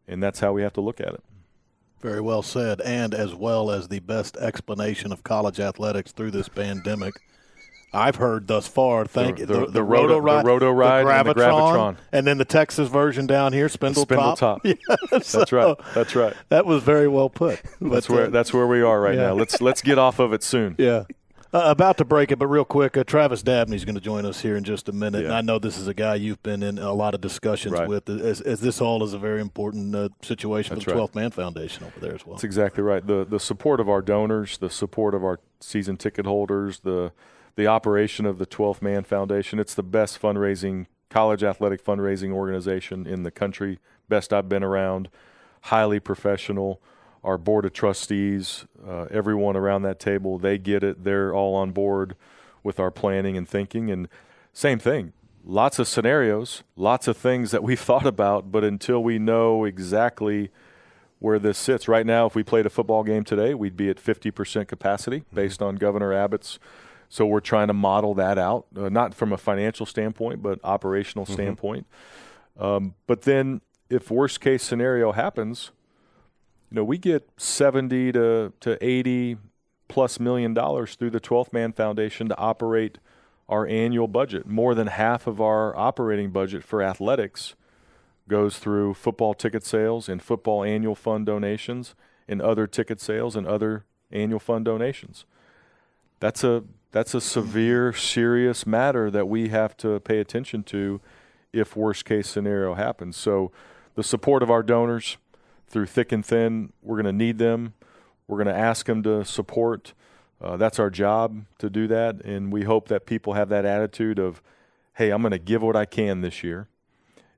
[0.08, 1.24] and that's how we have to look at it.
[2.02, 6.50] Very well said, and as well as the best explanation of college athletics through this
[6.50, 7.13] pandemic.
[7.93, 9.06] I've heard thus far.
[9.06, 9.45] Thank The- you.
[9.45, 11.97] the- the roto- the ride, roto ride and the Gravitron.
[12.13, 14.60] and then the Texas version down here, Spindle, Spindletop.
[15.12, 15.77] That's right.
[15.93, 16.34] That's right.
[16.49, 17.62] That was very well put.
[17.82, 19.27] That's But, where uh, that's where we are right yeah.
[19.27, 19.34] now.
[19.34, 20.75] Let's let's get off of it soon.
[20.77, 21.04] Yeah.
[21.54, 24.39] Uh, about to break it, but real quick, uh, Travis Dabney's going to join us
[24.39, 25.23] here in just a minute.
[25.23, 25.25] Yeah.
[25.25, 27.89] And I know this is a guy you've been in a lot of discussions Right.
[27.89, 31.10] with, as, as this all is a very important uh, situation That's for the right.
[31.12, 32.36] 12th Man Foundation over there as well.
[32.38, 33.06] That's exactly right.
[33.06, 37.12] The the support of our donors, the support of our season ticket holders, the
[37.56, 39.60] the operation of the 12th Man Foundation.
[39.60, 43.80] It's the best fundraising college athletic fundraising organization in the country.
[44.10, 45.10] Best I've been around.
[45.64, 46.82] Highly professional.
[47.24, 51.04] Our board of trustees, uh, everyone around that table, they get it.
[51.04, 52.16] They're all on board
[52.64, 53.92] with our planning and thinking.
[53.92, 54.08] And
[54.54, 55.14] same thing.
[55.44, 60.50] Lots of scenarios, lots of things that we've thought about, but until we know exactly
[61.20, 61.88] where this sits.
[61.88, 65.62] Right now, if we played a football game today, we'd be at 50% capacity based
[65.62, 66.58] on Governor Abbott's.
[67.12, 71.26] So we're trying to model that out, uh, not from a financial standpoint, but operational
[71.26, 71.86] standpoint.
[72.58, 75.71] Um, but then, if worst case scenario happens,
[76.69, 79.36] you know, we get 70 to, to 80
[79.89, 82.97] plus million dollars through the 12th Man Foundation to operate
[83.50, 84.47] our annual budget.
[84.47, 87.56] More than half of our operating budget for athletics
[88.30, 91.93] goes through football ticket sales and football annual fund donations
[92.30, 95.26] and other ticket sales and other annual fund donations.
[96.21, 100.99] That's a that's a severe, serious matter that we have to pay attention to
[101.54, 103.17] if worst case scenario happens.
[103.17, 103.51] So
[103.95, 105.17] the support of our donors
[105.67, 107.73] through thick and thin, we're going to need them.
[108.27, 109.93] We're going to ask them to support.
[110.41, 114.17] Uh, that's our job to do that, and we hope that people have that attitude
[114.17, 114.41] of,
[114.95, 116.67] "Hey, I'm going to give what I can this year,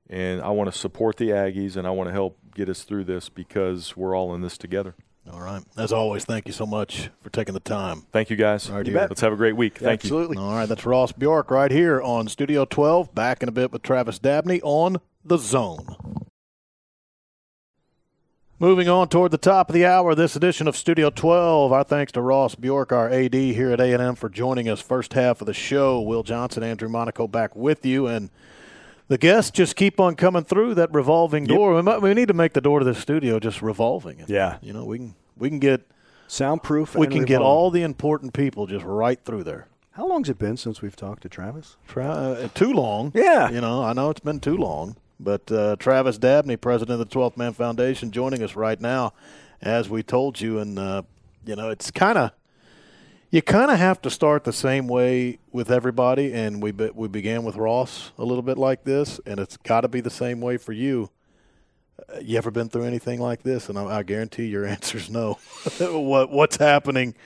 [0.08, 3.04] and I want to support the Aggies, and I want to help get us through
[3.04, 4.94] this because we're all in this together."
[5.32, 5.62] All right.
[5.76, 8.02] As always, thank you so much for taking the time.
[8.12, 8.70] Thank you, guys.
[8.70, 8.94] Right here.
[8.94, 9.78] Let's have a great week.
[9.78, 10.08] Thank you.
[10.08, 10.36] Absolutely.
[10.36, 13.14] All right, that's Ross Bjork right here on Studio 12.
[13.14, 15.96] Back in a bit with Travis Dabney on The Zone.
[18.60, 21.72] Moving on toward the top of the hour, this edition of Studio 12.
[21.72, 25.40] Our thanks to Ross Bjork, our AD here at A&M, for joining us first half
[25.40, 26.00] of the show.
[26.00, 28.30] Will Johnson, Andrew Monaco back with you, and
[29.14, 31.76] the guests just keep on coming through that revolving door.
[31.76, 34.24] We, might, we need to make the door to the studio just revolving.
[34.26, 34.58] Yeah.
[34.60, 35.88] you know we can we can get
[36.26, 36.96] Soundproof.
[36.96, 39.68] we and can get all the important people just right through there.
[39.92, 41.76] How long's it been since we've talked to Travis?
[41.86, 43.12] Tra- uh, too long.
[43.14, 43.50] Yeah.
[43.50, 44.96] You know, I know it's been too long.
[45.20, 49.12] But uh, Travis Dabney, president of the 12th Man Foundation, joining us right now,
[49.62, 50.58] as we told you.
[50.58, 51.02] And, uh,
[51.46, 52.32] you know, it's kind of,
[53.34, 56.32] you kind of have to start the same way with everybody.
[56.32, 59.80] And we, be, we began with Ross a little bit like this, and it's got
[59.80, 61.10] to be the same way for you.
[61.98, 63.68] Uh, you ever been through anything like this?
[63.68, 65.38] And I, I guarantee your answer is no.
[65.80, 67.16] what, what's happening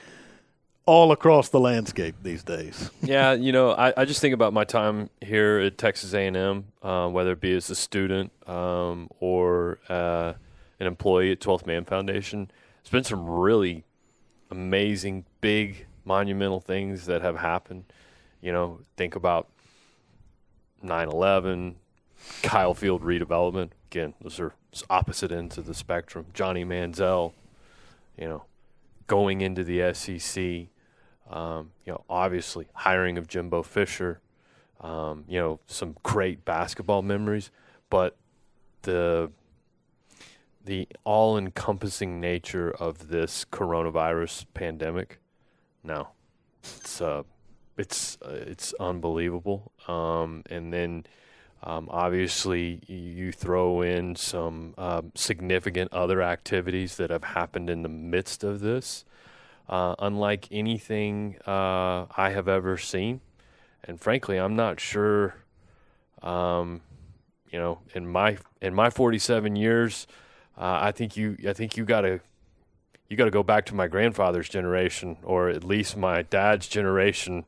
[0.87, 2.89] all across the landscape these days?
[3.03, 7.07] yeah, you know, I, I just think about my time here at Texas A&M, uh,
[7.09, 10.33] whether it be as a student um, or uh,
[10.79, 12.49] an employee at 12th Man Foundation.
[12.81, 13.85] It's been some really
[14.49, 17.83] amazing, big, monumental things that have happened.
[18.41, 19.47] You know, think about
[20.83, 21.75] 9/11,
[22.41, 23.69] Kyle Field redevelopment.
[23.91, 24.53] Again, those are
[24.89, 26.25] opposite ends of the spectrum.
[26.33, 27.33] Johnny Manziel,
[28.17, 28.43] you know,
[29.05, 30.69] going into the SEC.
[31.29, 34.19] Um, you know, obviously hiring of Jimbo Fisher.
[34.81, 37.51] Um, you know, some great basketball memories,
[37.91, 38.17] but
[38.81, 39.31] the
[40.65, 45.19] the all-encompassing nature of this coronavirus pandemic,
[45.89, 46.07] no,
[46.63, 47.23] it's uh,
[47.77, 49.73] it's uh, it's unbelievable.
[49.87, 51.05] Um, and then
[51.63, 57.89] um, obviously you throw in some um, significant other activities that have happened in the
[57.89, 59.03] midst of this
[59.69, 63.21] uh, unlike anything uh, I have ever seen.
[63.83, 65.35] And frankly, I'm not sure.
[66.21, 66.81] Um,
[67.51, 70.07] you know, in my in my 47 years,
[70.57, 72.19] uh, I think you I think you got to
[73.09, 77.43] you got to go back to my grandfather's generation, or at least my dad's generation,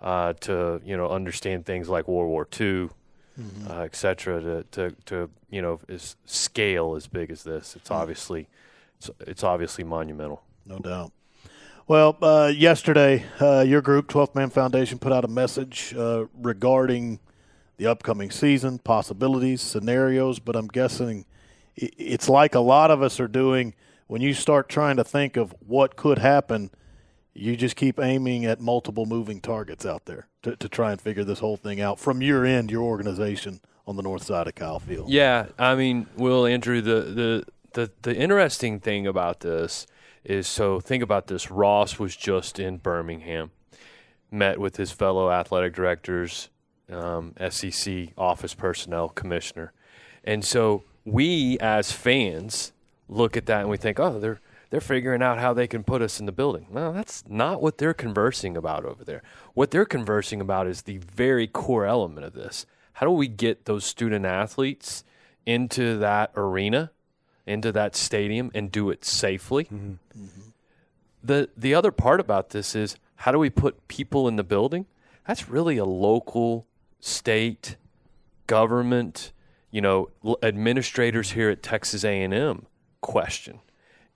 [0.00, 2.88] uh, to you know understand things like World War II,
[3.68, 4.40] uh, et cetera.
[4.40, 7.76] To, to to you know is scale as big as this.
[7.76, 8.48] It's obviously
[8.98, 10.42] it's, it's obviously monumental.
[10.64, 11.12] No doubt.
[11.88, 17.18] Well, uh, yesterday, uh, your group, 12th Man Foundation, put out a message uh, regarding
[17.76, 21.26] the upcoming season, possibilities, scenarios, but I'm guessing
[21.74, 23.74] it's like a lot of us are doing
[24.12, 26.70] when you start trying to think of what could happen,
[27.32, 31.24] you just keep aiming at multiple moving targets out there to, to try and figure
[31.24, 34.78] this whole thing out from your end, your organization on the north side of Kyle
[34.78, 35.08] Field.
[35.08, 39.86] Yeah, I mean, Will Andrew, the the the, the interesting thing about this
[40.24, 41.50] is so think about this.
[41.50, 43.50] Ross was just in Birmingham.
[44.30, 46.50] met with his fellow athletic directors,
[46.90, 49.72] um, SEC office personnel, commissioner,
[50.22, 52.72] and so we as fans
[53.12, 54.40] look at that and we think, oh, they're
[54.72, 56.66] they're figuring out how they can put us in the building.
[56.70, 59.22] No, that's not what they're conversing about over there.
[59.52, 62.64] What they're conversing about is the very core element of this.
[62.94, 65.04] How do we get those student athletes
[65.44, 66.90] into that arena,
[67.46, 69.64] into that stadium, and do it safely?
[69.64, 69.92] Mm-hmm.
[70.18, 70.40] Mm-hmm.
[71.22, 74.86] The the other part about this is how do we put people in the building?
[75.26, 76.66] That's really a local,
[76.98, 77.76] state,
[78.46, 79.32] government,
[79.70, 80.08] you know,
[80.42, 82.66] administrators here at Texas A&M
[83.02, 83.60] question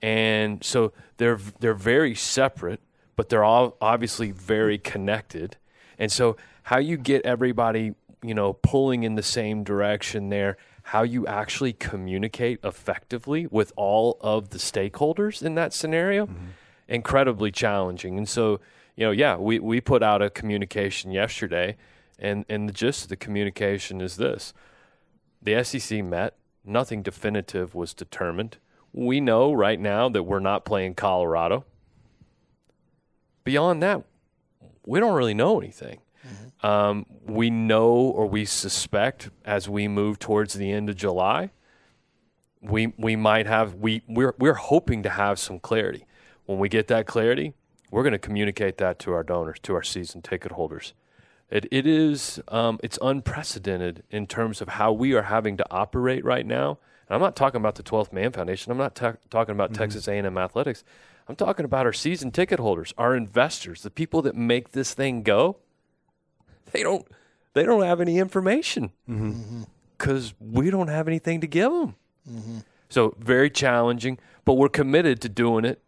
[0.03, 2.81] and so they're they're very separate,
[3.17, 5.57] but they're all obviously very connected.
[5.99, 11.03] And so how you get everybody, you know, pulling in the same direction there, how
[11.03, 16.47] you actually communicate effectively with all of the stakeholders in that scenario, mm-hmm.
[16.89, 18.19] incredibly challenging.
[18.19, 18.61] And so,
[18.95, 21.77] you know, yeah, we, we put out a communication yesterday,
[22.19, 24.53] and, and the gist of the communication is this
[25.41, 28.59] the SEC met, nothing definitive was determined.
[28.97, 31.67] We know right now that we're not playing Colorado.
[33.45, 34.03] Beyond that,
[34.87, 35.99] we don't really know anything.
[36.27, 36.67] Mm-hmm.
[36.67, 41.51] Um, we know or we suspect as we move towards the end of July,
[42.63, 46.07] we we might have we we're we're hoping to have some clarity.
[46.47, 47.53] When we get that clarity,
[47.91, 50.95] we're going to communicate that to our donors, to our season ticket holders.
[51.51, 56.25] It it is um, it's unprecedented in terms of how we are having to operate
[56.25, 58.73] right now and I'm not talking about the 12th Man Foundation.
[58.73, 59.83] I'm not ta- talking about mm-hmm.
[59.83, 60.85] Texas A&M athletics.
[61.29, 65.23] I'm talking about our season ticket holders, our investors, the people that make this thing
[65.23, 65.59] go.
[66.73, 67.07] They don't
[67.55, 70.53] they don't have any information because mm-hmm.
[70.53, 71.95] we don't have anything to give them.
[72.31, 72.59] Mm-hmm.
[72.89, 75.83] So very challenging, but we're committed to doing it.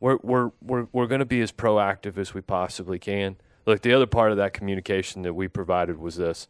[0.00, 3.36] We're we're we're we're going to be as proactive as we possibly can.
[3.66, 6.48] Look, the other part of that communication that we provided was this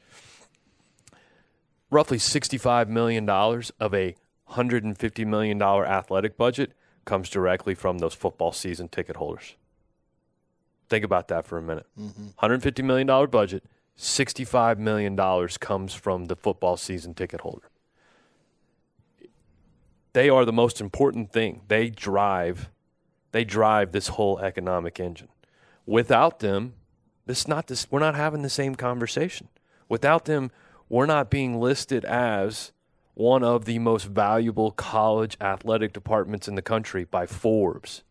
[1.95, 4.17] roughly $65 million of a
[4.51, 6.73] $150 million athletic budget
[7.05, 9.55] comes directly from those football season ticket holders.
[10.89, 11.87] Think about that for a minute.
[11.99, 12.29] Mm-hmm.
[12.45, 13.65] $150 million budget,
[13.97, 17.71] $65 million comes from the football season ticket holder.
[20.13, 21.63] They are the most important thing.
[21.69, 22.71] They drive
[23.33, 25.27] they drive this whole economic engine.
[25.87, 26.75] Without them,
[27.27, 29.49] this not this we're not having the same conversation.
[29.89, 30.53] Without them,
[30.89, 32.73] we're not being listed as
[33.15, 38.03] one of the most valuable college athletic departments in the country by Forbes.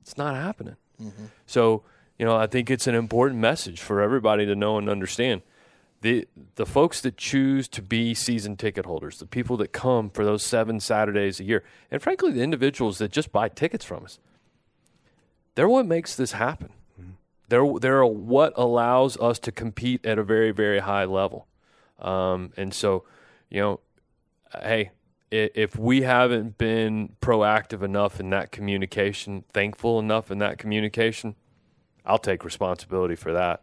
[0.00, 0.76] It's not happening.
[1.02, 1.26] Mm-hmm.
[1.46, 1.82] So,
[2.18, 5.42] you know, I think it's an important message for everybody to know and understand.
[6.02, 10.24] The the folks that choose to be season ticket holders, the people that come for
[10.24, 14.20] those seven Saturdays a year, and frankly, the individuals that just buy tickets from us,
[15.54, 16.68] they're what makes this happen.
[17.00, 17.12] Mm-hmm.
[17.48, 21.48] They're they're what allows us to compete at a very very high level.
[21.98, 23.04] Um, and so,
[23.50, 23.80] you know,
[24.62, 24.90] hey,
[25.30, 31.34] if we haven't been proactive enough in that communication, thankful enough in that communication,
[32.04, 33.62] I'll take responsibility for that.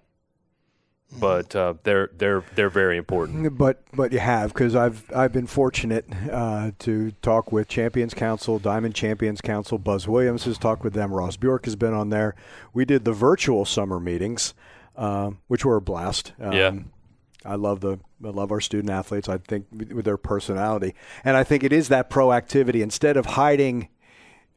[1.20, 3.56] But uh, they're they're they're very important.
[3.56, 8.58] But but you have because I've I've been fortunate uh, to talk with Champions Council,
[8.58, 9.78] Diamond Champions Council.
[9.78, 11.14] Buzz Williams has talked with them.
[11.14, 12.34] Ross Bjork has been on there.
[12.74, 14.56] We did the virtual summer meetings,
[14.96, 16.34] um, which were a blast.
[16.40, 16.72] Um, yeah
[17.46, 19.28] I love the I love our student athletes.
[19.28, 23.90] I think with their personality, and I think it is that proactivity instead of hiding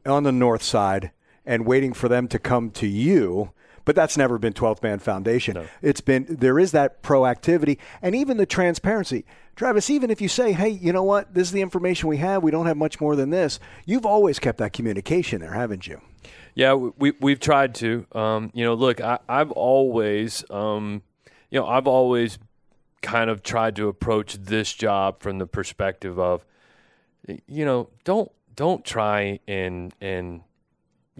[0.05, 1.11] on the north side
[1.45, 3.51] and waiting for them to come to you.
[3.85, 5.53] But that's never been 12th Man Foundation.
[5.53, 5.65] No.
[5.81, 9.23] It's been there is that proactivity and even the transparency.
[9.55, 11.33] Travis, even if you say, "Hey, you know what?
[11.33, 12.43] This is the information we have.
[12.43, 16.01] We don't have much more than this." You've always kept that communication there, haven't you?
[16.53, 18.05] Yeah, we we've tried to.
[18.11, 21.03] Um, you know, look, I, have always, um,
[21.49, 22.39] you know, I've always
[23.01, 26.45] kind of tried to approach this job from the perspective of,
[27.47, 30.41] you know, don't don't try and and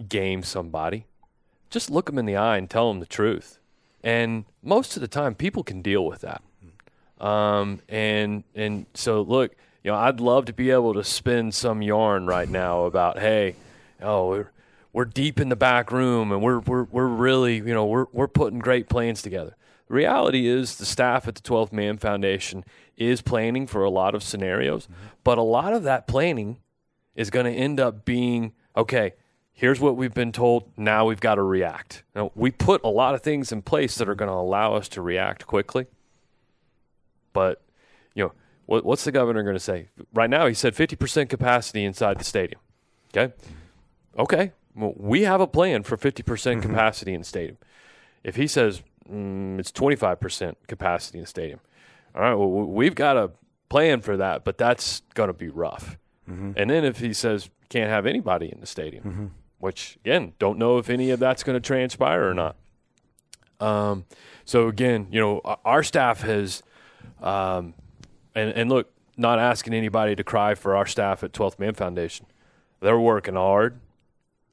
[0.08, 1.06] game somebody.
[1.70, 3.58] Just look them in the eye and tell them the truth.
[4.02, 6.42] And most of the time, people can deal with that.
[7.20, 11.82] Um, and and so look, you know, I'd love to be able to spin some
[11.82, 13.56] yarn right now about, hey,
[14.00, 14.50] oh, we're
[14.92, 18.28] we're deep in the back room and we're we're we're really, you know, we're we're
[18.28, 19.54] putting great plans together.
[19.88, 22.64] Reality is the staff at the 12th Man Foundation
[22.96, 24.94] is planning for a lot of scenarios, mm-hmm.
[25.24, 26.58] but a lot of that planning
[27.14, 29.14] is going to end up being okay,
[29.52, 32.04] here's what we've been told, now we've got to react.
[32.14, 34.88] Now, we put a lot of things in place that are going to allow us
[34.90, 35.86] to react quickly.
[37.32, 37.60] But,
[38.14, 38.32] you know,
[38.66, 39.88] what, what's the governor going to say?
[40.14, 42.60] Right now, he said 50% capacity inside the stadium.
[43.12, 43.34] Okay?
[43.34, 44.20] Mm-hmm.
[44.20, 44.52] Okay.
[44.76, 46.60] Well, we have a plan for 50% mm-hmm.
[46.60, 47.58] capacity in the stadium
[48.22, 51.60] If he says mm, it's 25% capacity in the stadium,
[52.14, 53.30] all right, well, we've got a
[53.68, 55.98] plan for that, but that's going to be rough.
[56.28, 56.52] Mm-hmm.
[56.56, 59.26] And then if he says can't have anybody in the stadium, mm-hmm.
[59.58, 62.56] which again, don't know if any of that's going to transpire or not.
[63.60, 64.04] Um,
[64.44, 66.62] so again, you know, our staff has,
[67.20, 67.74] um,
[68.34, 72.26] and, and look, not asking anybody to cry for our staff at 12th Man Foundation.
[72.80, 73.80] They're working hard.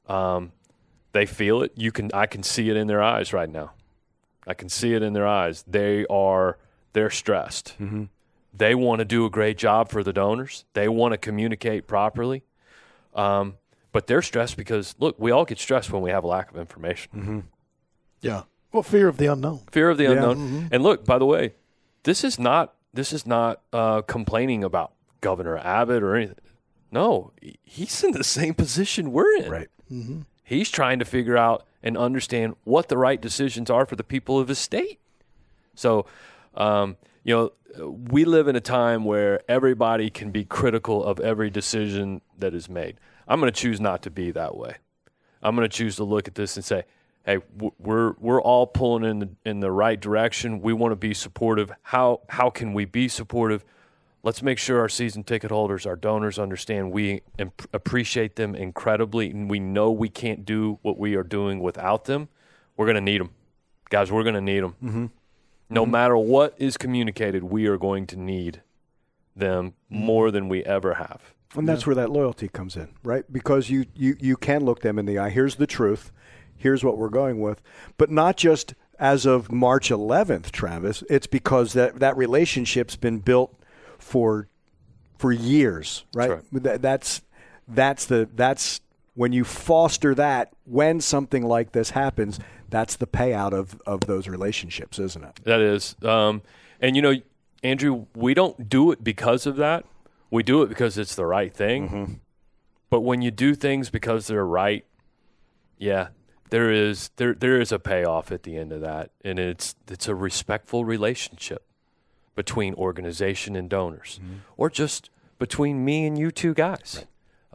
[0.08, 0.52] Um,
[1.12, 1.72] they feel it.
[1.76, 3.72] You can, I can see it in their eyes right now.
[4.46, 5.64] I can see it in their eyes.
[5.66, 6.58] They are,
[6.92, 7.74] they're stressed.
[7.80, 8.04] Mm-hmm.
[8.54, 10.64] They want to do a great job for the donors.
[10.72, 12.44] They want to communicate properly.
[13.14, 13.56] Um,
[13.92, 16.58] but they're stressed because look, we all get stressed when we have a lack of
[16.58, 17.12] information.
[17.14, 17.40] Mm-hmm.
[18.20, 18.42] Yeah.
[18.72, 19.60] Well, fear of the unknown.
[19.70, 20.10] Fear of the yeah.
[20.10, 20.36] unknown.
[20.36, 20.66] Mm-hmm.
[20.70, 21.54] And look, by the way,
[22.02, 26.36] this is not this is not uh, complaining about Governor Abbott or anything.
[26.90, 27.32] No,
[27.62, 29.50] he's in the same position we're in.
[29.50, 29.68] Right.
[29.90, 30.20] Mm-hmm.
[30.44, 34.40] He's trying to figure out and understand what the right decisions are for the people
[34.40, 34.98] of his state.
[35.76, 36.04] So,
[36.56, 37.52] um, you know,
[38.10, 42.68] we live in a time where everybody can be critical of every decision that is
[42.68, 42.98] made.
[43.28, 44.78] I'm going to choose not to be that way.
[45.40, 46.82] I'm going to choose to look at this and say,
[47.24, 47.38] hey,
[47.78, 50.60] we're we're all pulling in the, in the right direction.
[50.60, 51.70] We want to be supportive.
[51.82, 53.64] How how can we be supportive?
[54.26, 59.30] Let's make sure our season ticket holders, our donors, understand we imp- appreciate them incredibly,
[59.30, 62.28] and we know we can't do what we are doing without them.
[62.76, 63.30] We're going to need them,
[63.88, 64.10] guys.
[64.10, 64.74] We're going to need them.
[64.82, 65.06] Mm-hmm.
[65.70, 65.92] No mm-hmm.
[65.92, 68.62] matter what is communicated, we are going to need
[69.36, 70.04] them mm-hmm.
[70.04, 71.22] more than we ever have.
[71.54, 71.86] And that's yeah.
[71.86, 73.32] where that loyalty comes in, right?
[73.32, 75.30] Because you, you, you can look them in the eye.
[75.30, 76.10] Here's the truth
[76.56, 77.62] here's what we're going with.
[77.96, 81.04] But not just as of March 11th, Travis.
[81.08, 83.54] It's because that that relationship's been built
[83.98, 84.48] for
[85.18, 86.28] for years, right?
[86.28, 86.82] That's, right.
[86.82, 87.22] that's
[87.68, 88.80] that's the that's
[89.14, 92.38] when you foster that when something like this happens,
[92.68, 95.40] that's the payout of of those relationships, isn't it?
[95.44, 96.42] That is, um,
[96.80, 97.14] and you know,
[97.62, 99.84] Andrew, we don't do it because of that.
[100.30, 101.88] We do it because it's the right thing.
[101.88, 102.12] Mm-hmm.
[102.90, 104.84] But when you do things because they're right,
[105.78, 106.08] yeah,
[106.50, 110.08] there is there there is a payoff at the end of that, and it's it's
[110.08, 111.64] a respectful relationship
[112.36, 114.36] between organization and donors, mm-hmm.
[114.56, 115.10] or just
[115.40, 117.04] between me and you two guys.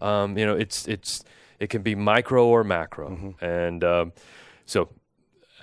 [0.02, 0.24] Right.
[0.24, 1.24] Um, you know, it's it's
[1.60, 3.46] it can be micro or macro, mm-hmm.
[3.46, 4.14] and um,
[4.66, 4.90] so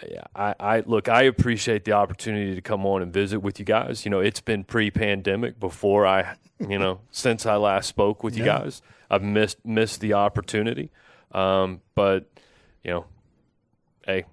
[0.09, 1.09] yeah, I, I look.
[1.09, 4.05] I appreciate the opportunity to come on and visit with you guys.
[4.05, 8.45] You know, it's been pre-pandemic before I, you know, since I last spoke with you
[8.45, 8.61] yeah.
[8.61, 8.83] guys.
[9.11, 10.91] I've missed missed the opportunity,
[11.33, 12.31] um, but
[12.85, 13.07] you know,
[14.07, 14.25] hey,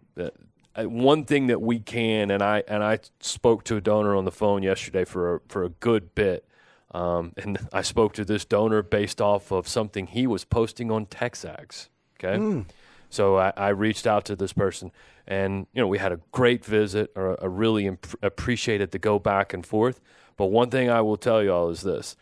[0.84, 4.32] one thing that we can, and I and I spoke to a donor on the
[4.32, 6.46] phone yesterday for a, for a good bit,
[6.92, 11.06] um, and I spoke to this donor based off of something he was posting on
[11.06, 11.90] TexAgs.
[12.20, 12.66] Okay, mm.
[13.10, 14.92] so I, I, reached out to this person,
[15.26, 19.18] and you know we had a great visit, or I really imp- appreciated the go
[19.18, 20.02] back and forth.
[20.38, 22.18] But one thing I will tell y'all is this: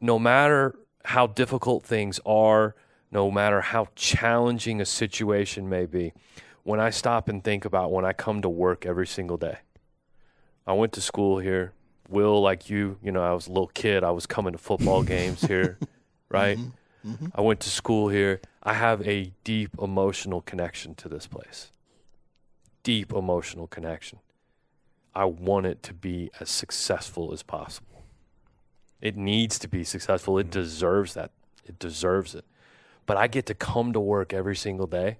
[0.00, 2.74] no matter how difficult things are
[3.10, 6.12] no matter how challenging a situation may be,
[6.62, 9.58] when I stop and think about when I come to work every single day.
[10.66, 11.72] I went to school here.
[12.08, 14.02] Will, like you, you know, I was a little kid.
[14.02, 15.78] I was coming to football games here,
[16.28, 16.58] right?
[16.58, 17.12] Mm-hmm.
[17.12, 17.26] Mm-hmm.
[17.34, 18.40] I went to school here.
[18.62, 21.70] I have a deep emotional connection to this place.
[22.82, 24.18] Deep emotional connection.
[25.14, 28.02] I want it to be as successful as possible.
[29.00, 30.38] It needs to be successful.
[30.38, 31.30] It deserves that.
[31.64, 32.44] It deserves it
[33.10, 35.16] but I get to come to work every single day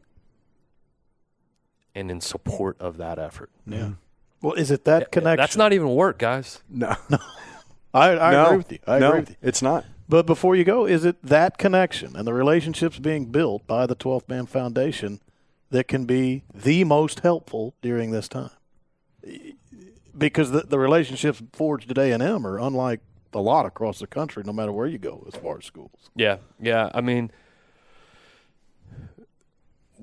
[1.94, 3.50] and in support of that effort.
[3.66, 3.92] Yeah.
[4.42, 5.36] Well, is it that connection?
[5.36, 6.62] That's not even work, guys.
[6.68, 6.96] No.
[7.10, 7.18] No.
[7.92, 8.44] I, I no.
[8.44, 8.78] agree with you.
[8.86, 9.36] I no, agree with you.
[9.42, 9.84] It's not.
[10.08, 13.96] But before you go, is it that connection and the relationships being built by the
[13.96, 15.20] 12th Man Foundation
[15.70, 18.50] that can be the most helpful during this time?
[20.16, 23.00] Because the, the relationships forged at A&M are unlike
[23.32, 26.10] a lot across the country, no matter where you go as far as schools.
[26.14, 26.90] Yeah, yeah.
[26.94, 27.32] I mean–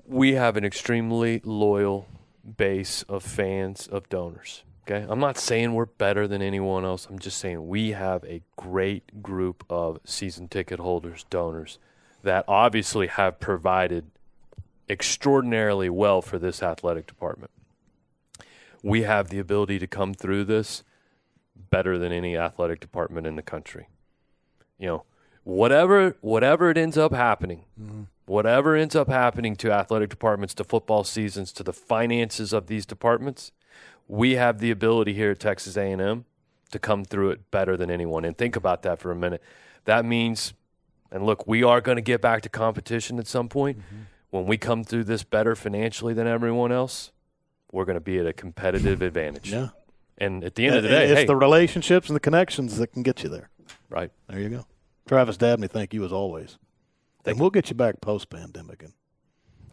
[0.07, 2.07] we have an extremely loyal
[2.55, 4.63] base of fans of donors.
[4.89, 7.07] Okay, I'm not saying we're better than anyone else.
[7.09, 11.77] I'm just saying we have a great group of season ticket holders, donors
[12.23, 14.05] that obviously have provided
[14.89, 17.51] extraordinarily well for this athletic department.
[18.81, 20.83] We have the ability to come through this
[21.69, 23.89] better than any athletic department in the country.
[24.79, 25.03] You know,
[25.47, 30.63] whatever whatever it ends up happening, mm-hmm whatever ends up happening to athletic departments, to
[30.63, 33.51] football seasons, to the finances of these departments,
[34.07, 36.25] we have the ability here at Texas A&M
[36.71, 38.25] to come through it better than anyone.
[38.25, 39.41] And think about that for a minute.
[39.85, 40.53] That means,
[41.09, 43.79] and look, we are going to get back to competition at some point.
[43.79, 44.01] Mm-hmm.
[44.29, 47.13] When we come through this better financially than everyone else,
[47.71, 49.53] we're going to be at a competitive advantage.
[49.53, 49.69] Yeah.
[50.17, 52.87] And at the end of the day, it's hey, the relationships and the connections that
[52.87, 53.49] can get you there.
[53.89, 54.11] right.
[54.27, 54.65] There you go.
[55.07, 56.57] Travis Dabney, thank you as always.
[57.25, 58.83] and we'll get you back post pandemic.
[58.83, 58.93] And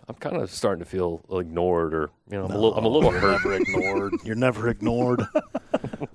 [0.09, 2.89] I'm kind of starting to feel ignored, or you know, I'm a little, I'm a
[2.89, 3.43] little you're hurt.
[3.43, 4.12] never ignored.
[4.24, 5.22] You're never ignored.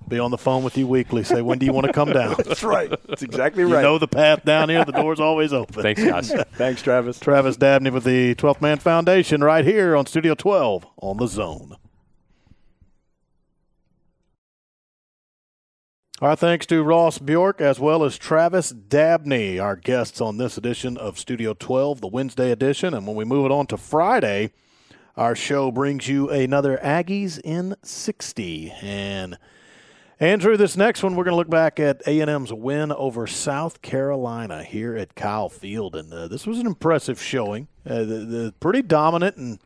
[0.08, 1.24] Be on the phone with you weekly.
[1.24, 2.36] Say when do you want to come down?
[2.38, 2.90] That's right.
[3.08, 3.82] That's exactly You right.
[3.84, 4.84] know the path down here.
[4.86, 5.84] The door's always open.
[5.84, 6.32] Thanks, guys.
[6.54, 7.20] Thanks, Travis.
[7.20, 11.76] Travis Dabney with the 12th Man Foundation right here on Studio 12 on the Zone.
[16.22, 20.98] Our thanks to Ross Bjork as well as Travis Dabney, our guests on this edition
[20.98, 22.94] of Studio 12, the Wednesday edition.
[22.94, 24.52] And when we move it on to Friday,
[25.16, 28.70] our show brings you another Aggies in 60.
[28.82, 29.38] And
[30.20, 34.66] Andrew, this next one, we're going to look back at A&M's win over South Carolina
[34.66, 35.96] here at Kyle Field.
[35.96, 37.70] And uh, this was an impressive showing.
[37.90, 39.60] Uh, the, the pretty dominant and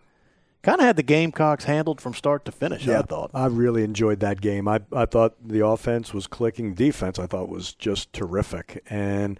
[0.63, 3.31] kind of had the Gamecocks handled from start to finish, I thought.
[3.33, 4.67] I really enjoyed that game.
[4.67, 6.73] I, I thought the offense was clicking.
[6.73, 8.83] Defense, I thought, was just terrific.
[8.89, 9.39] And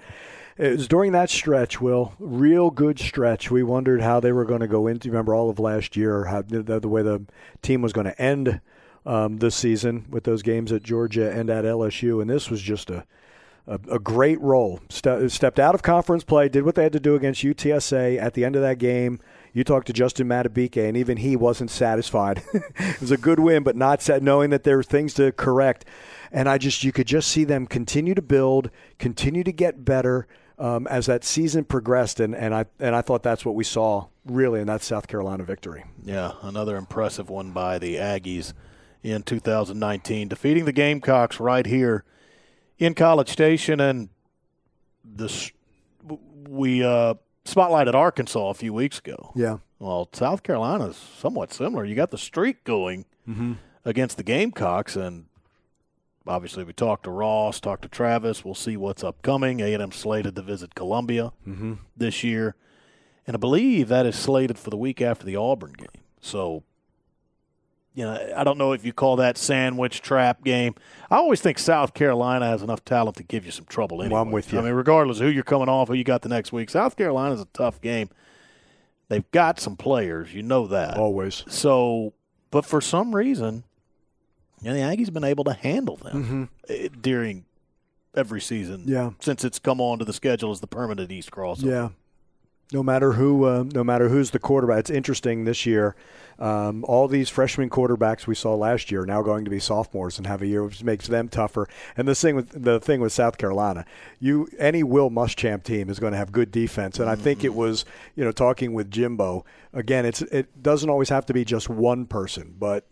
[0.57, 3.49] it was during that stretch, Will, real good stretch.
[3.49, 5.09] We wondered how they were going to go into.
[5.09, 7.26] Remember all of last year, how the, the way the
[7.61, 8.61] team was going to end
[9.05, 12.21] um, this season with those games at Georgia and at LSU.
[12.21, 13.05] And this was just a
[13.67, 14.82] a, a great role.
[14.89, 18.34] Ste- stepped out of conference play, did what they had to do against UTSA at
[18.34, 19.19] the end of that game.
[19.53, 22.41] You talked to Justin Madubuike, and even he wasn't satisfied.
[22.53, 25.85] it was a good win, but not set, knowing that there were things to correct.
[26.31, 30.27] And I just, you could just see them continue to build, continue to get better
[30.57, 32.19] um, as that season progressed.
[32.19, 35.43] And, and I and I thought that's what we saw really in that South Carolina
[35.43, 35.83] victory.
[36.03, 38.53] Yeah, another impressive one by the Aggies
[39.03, 42.03] in 2019, defeating the Gamecocks right here
[42.79, 43.79] in College Station.
[43.79, 44.09] And
[45.03, 45.51] this,
[46.47, 47.15] we uh,
[47.45, 49.31] spotlighted Arkansas a few weeks ago.
[49.35, 49.57] Yeah.
[49.79, 51.83] Well, South Carolina's somewhat similar.
[51.85, 53.53] You got the streak going mm-hmm.
[53.83, 55.25] against the Gamecocks, and
[56.25, 58.45] obviously we talked to Ross, talked to Travis.
[58.45, 59.59] We'll see what's upcoming.
[59.59, 61.73] A&M slated to visit Columbia mm-hmm.
[61.97, 62.55] this year,
[63.27, 66.03] and I believe that is slated for the week after the Auburn game.
[66.21, 66.63] So,
[67.93, 70.75] you know, I don't know if you call that sandwich trap game.
[71.11, 74.01] I always think South Carolina has enough talent to give you some trouble.
[74.01, 74.13] Anyway.
[74.13, 74.59] Well, I'm with you.
[74.59, 76.95] I mean, regardless of who you're coming off, who you got the next week, South
[76.95, 78.09] Carolina's a tough game.
[79.09, 80.97] They've got some players, you know that.
[80.97, 81.43] Always.
[81.47, 82.13] So,
[82.49, 83.63] but for some reason,
[84.61, 87.45] you know, the Aggies been able to handle them eh, during
[88.15, 88.81] every season.
[88.81, 88.91] Mm-hmm.
[88.91, 89.11] Yeah.
[89.19, 91.61] since it's come onto the schedule as the permanent East Cross.
[91.61, 91.89] Yeah.
[92.71, 95.95] No matter who, uh, no matter who's the quarterback, it's interesting this year.
[96.43, 100.17] Um, all these freshman quarterbacks we saw last year are now going to be sophomores
[100.17, 101.69] and have a year, which makes them tougher.
[101.95, 103.85] And the thing with the thing with South Carolina,
[104.19, 107.53] you any Will Muschamp team is going to have good defense, and I think it
[107.53, 107.85] was
[108.17, 110.05] you know talking with Jimbo again.
[110.05, 112.87] It's it doesn't always have to be just one person, but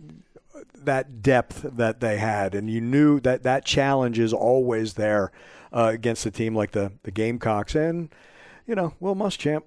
[0.74, 5.30] that depth that they had, and you knew that that challenge is always there
[5.74, 8.16] uh, against a team like the the Gamecocks, and
[8.66, 9.64] you know Will Muschamp,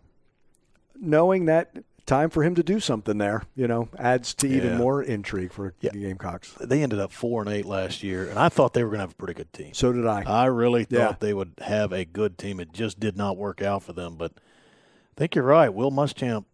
[0.99, 1.76] knowing that
[2.07, 4.77] time for him to do something there, you know, adds to even Yeah.
[4.79, 5.91] more intrigue for Yeah.
[5.93, 6.55] the Gamecocks.
[6.61, 9.03] They ended up four and eight last year, and I thought they were going to
[9.05, 9.73] have a pretty good team.
[9.73, 10.23] So did I.
[10.27, 12.61] I really thought they would have a good team.
[12.61, 14.17] It just did not work out for them.
[14.17, 15.73] But I think you're right.
[15.73, 16.45] Will Muschamp,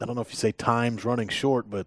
[0.00, 1.86] I don't know if you say time's running short, but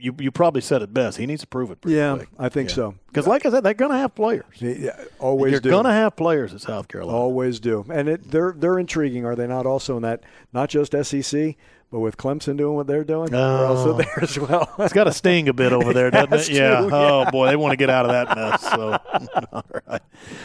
[0.00, 1.18] you you probably said it best.
[1.18, 2.28] He needs to prove it pretty yeah, quick.
[2.38, 2.94] I think so.
[3.06, 4.44] Because, like I said, they're going to have players.
[4.58, 7.16] Yeah, always You're going to have players at South Carolina.
[7.16, 9.66] Always do, and it, they're they're intriguing, are they not?
[9.66, 10.22] Also in that
[10.52, 11.54] not just SEC,
[11.90, 13.96] but with Clemson doing what they're doing, they're also Oh.
[13.98, 14.68] there as well.
[14.80, 16.56] It's got to sting a bit over there, doesn't has it?
[16.56, 16.80] Yeah.
[16.80, 18.62] to, Oh boy, they want to get out of that mess.
[18.62, 18.98] So,
[19.52, 20.02] all right.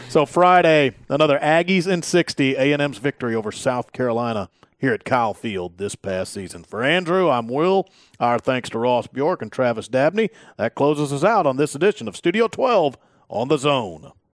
[0.10, 2.56] So Friday, another Aggies in sixty.
[2.56, 4.50] A and M's victory over South Carolina
[4.80, 6.64] here at Kyle Field this past season.
[6.64, 7.88] For Andrew, I'm Will.
[8.20, 10.30] Our thanks to Ross Bjork and Travis Dabney.
[10.58, 12.98] That closes us out on this edition of Studio 12
[13.30, 14.14] on the Zone.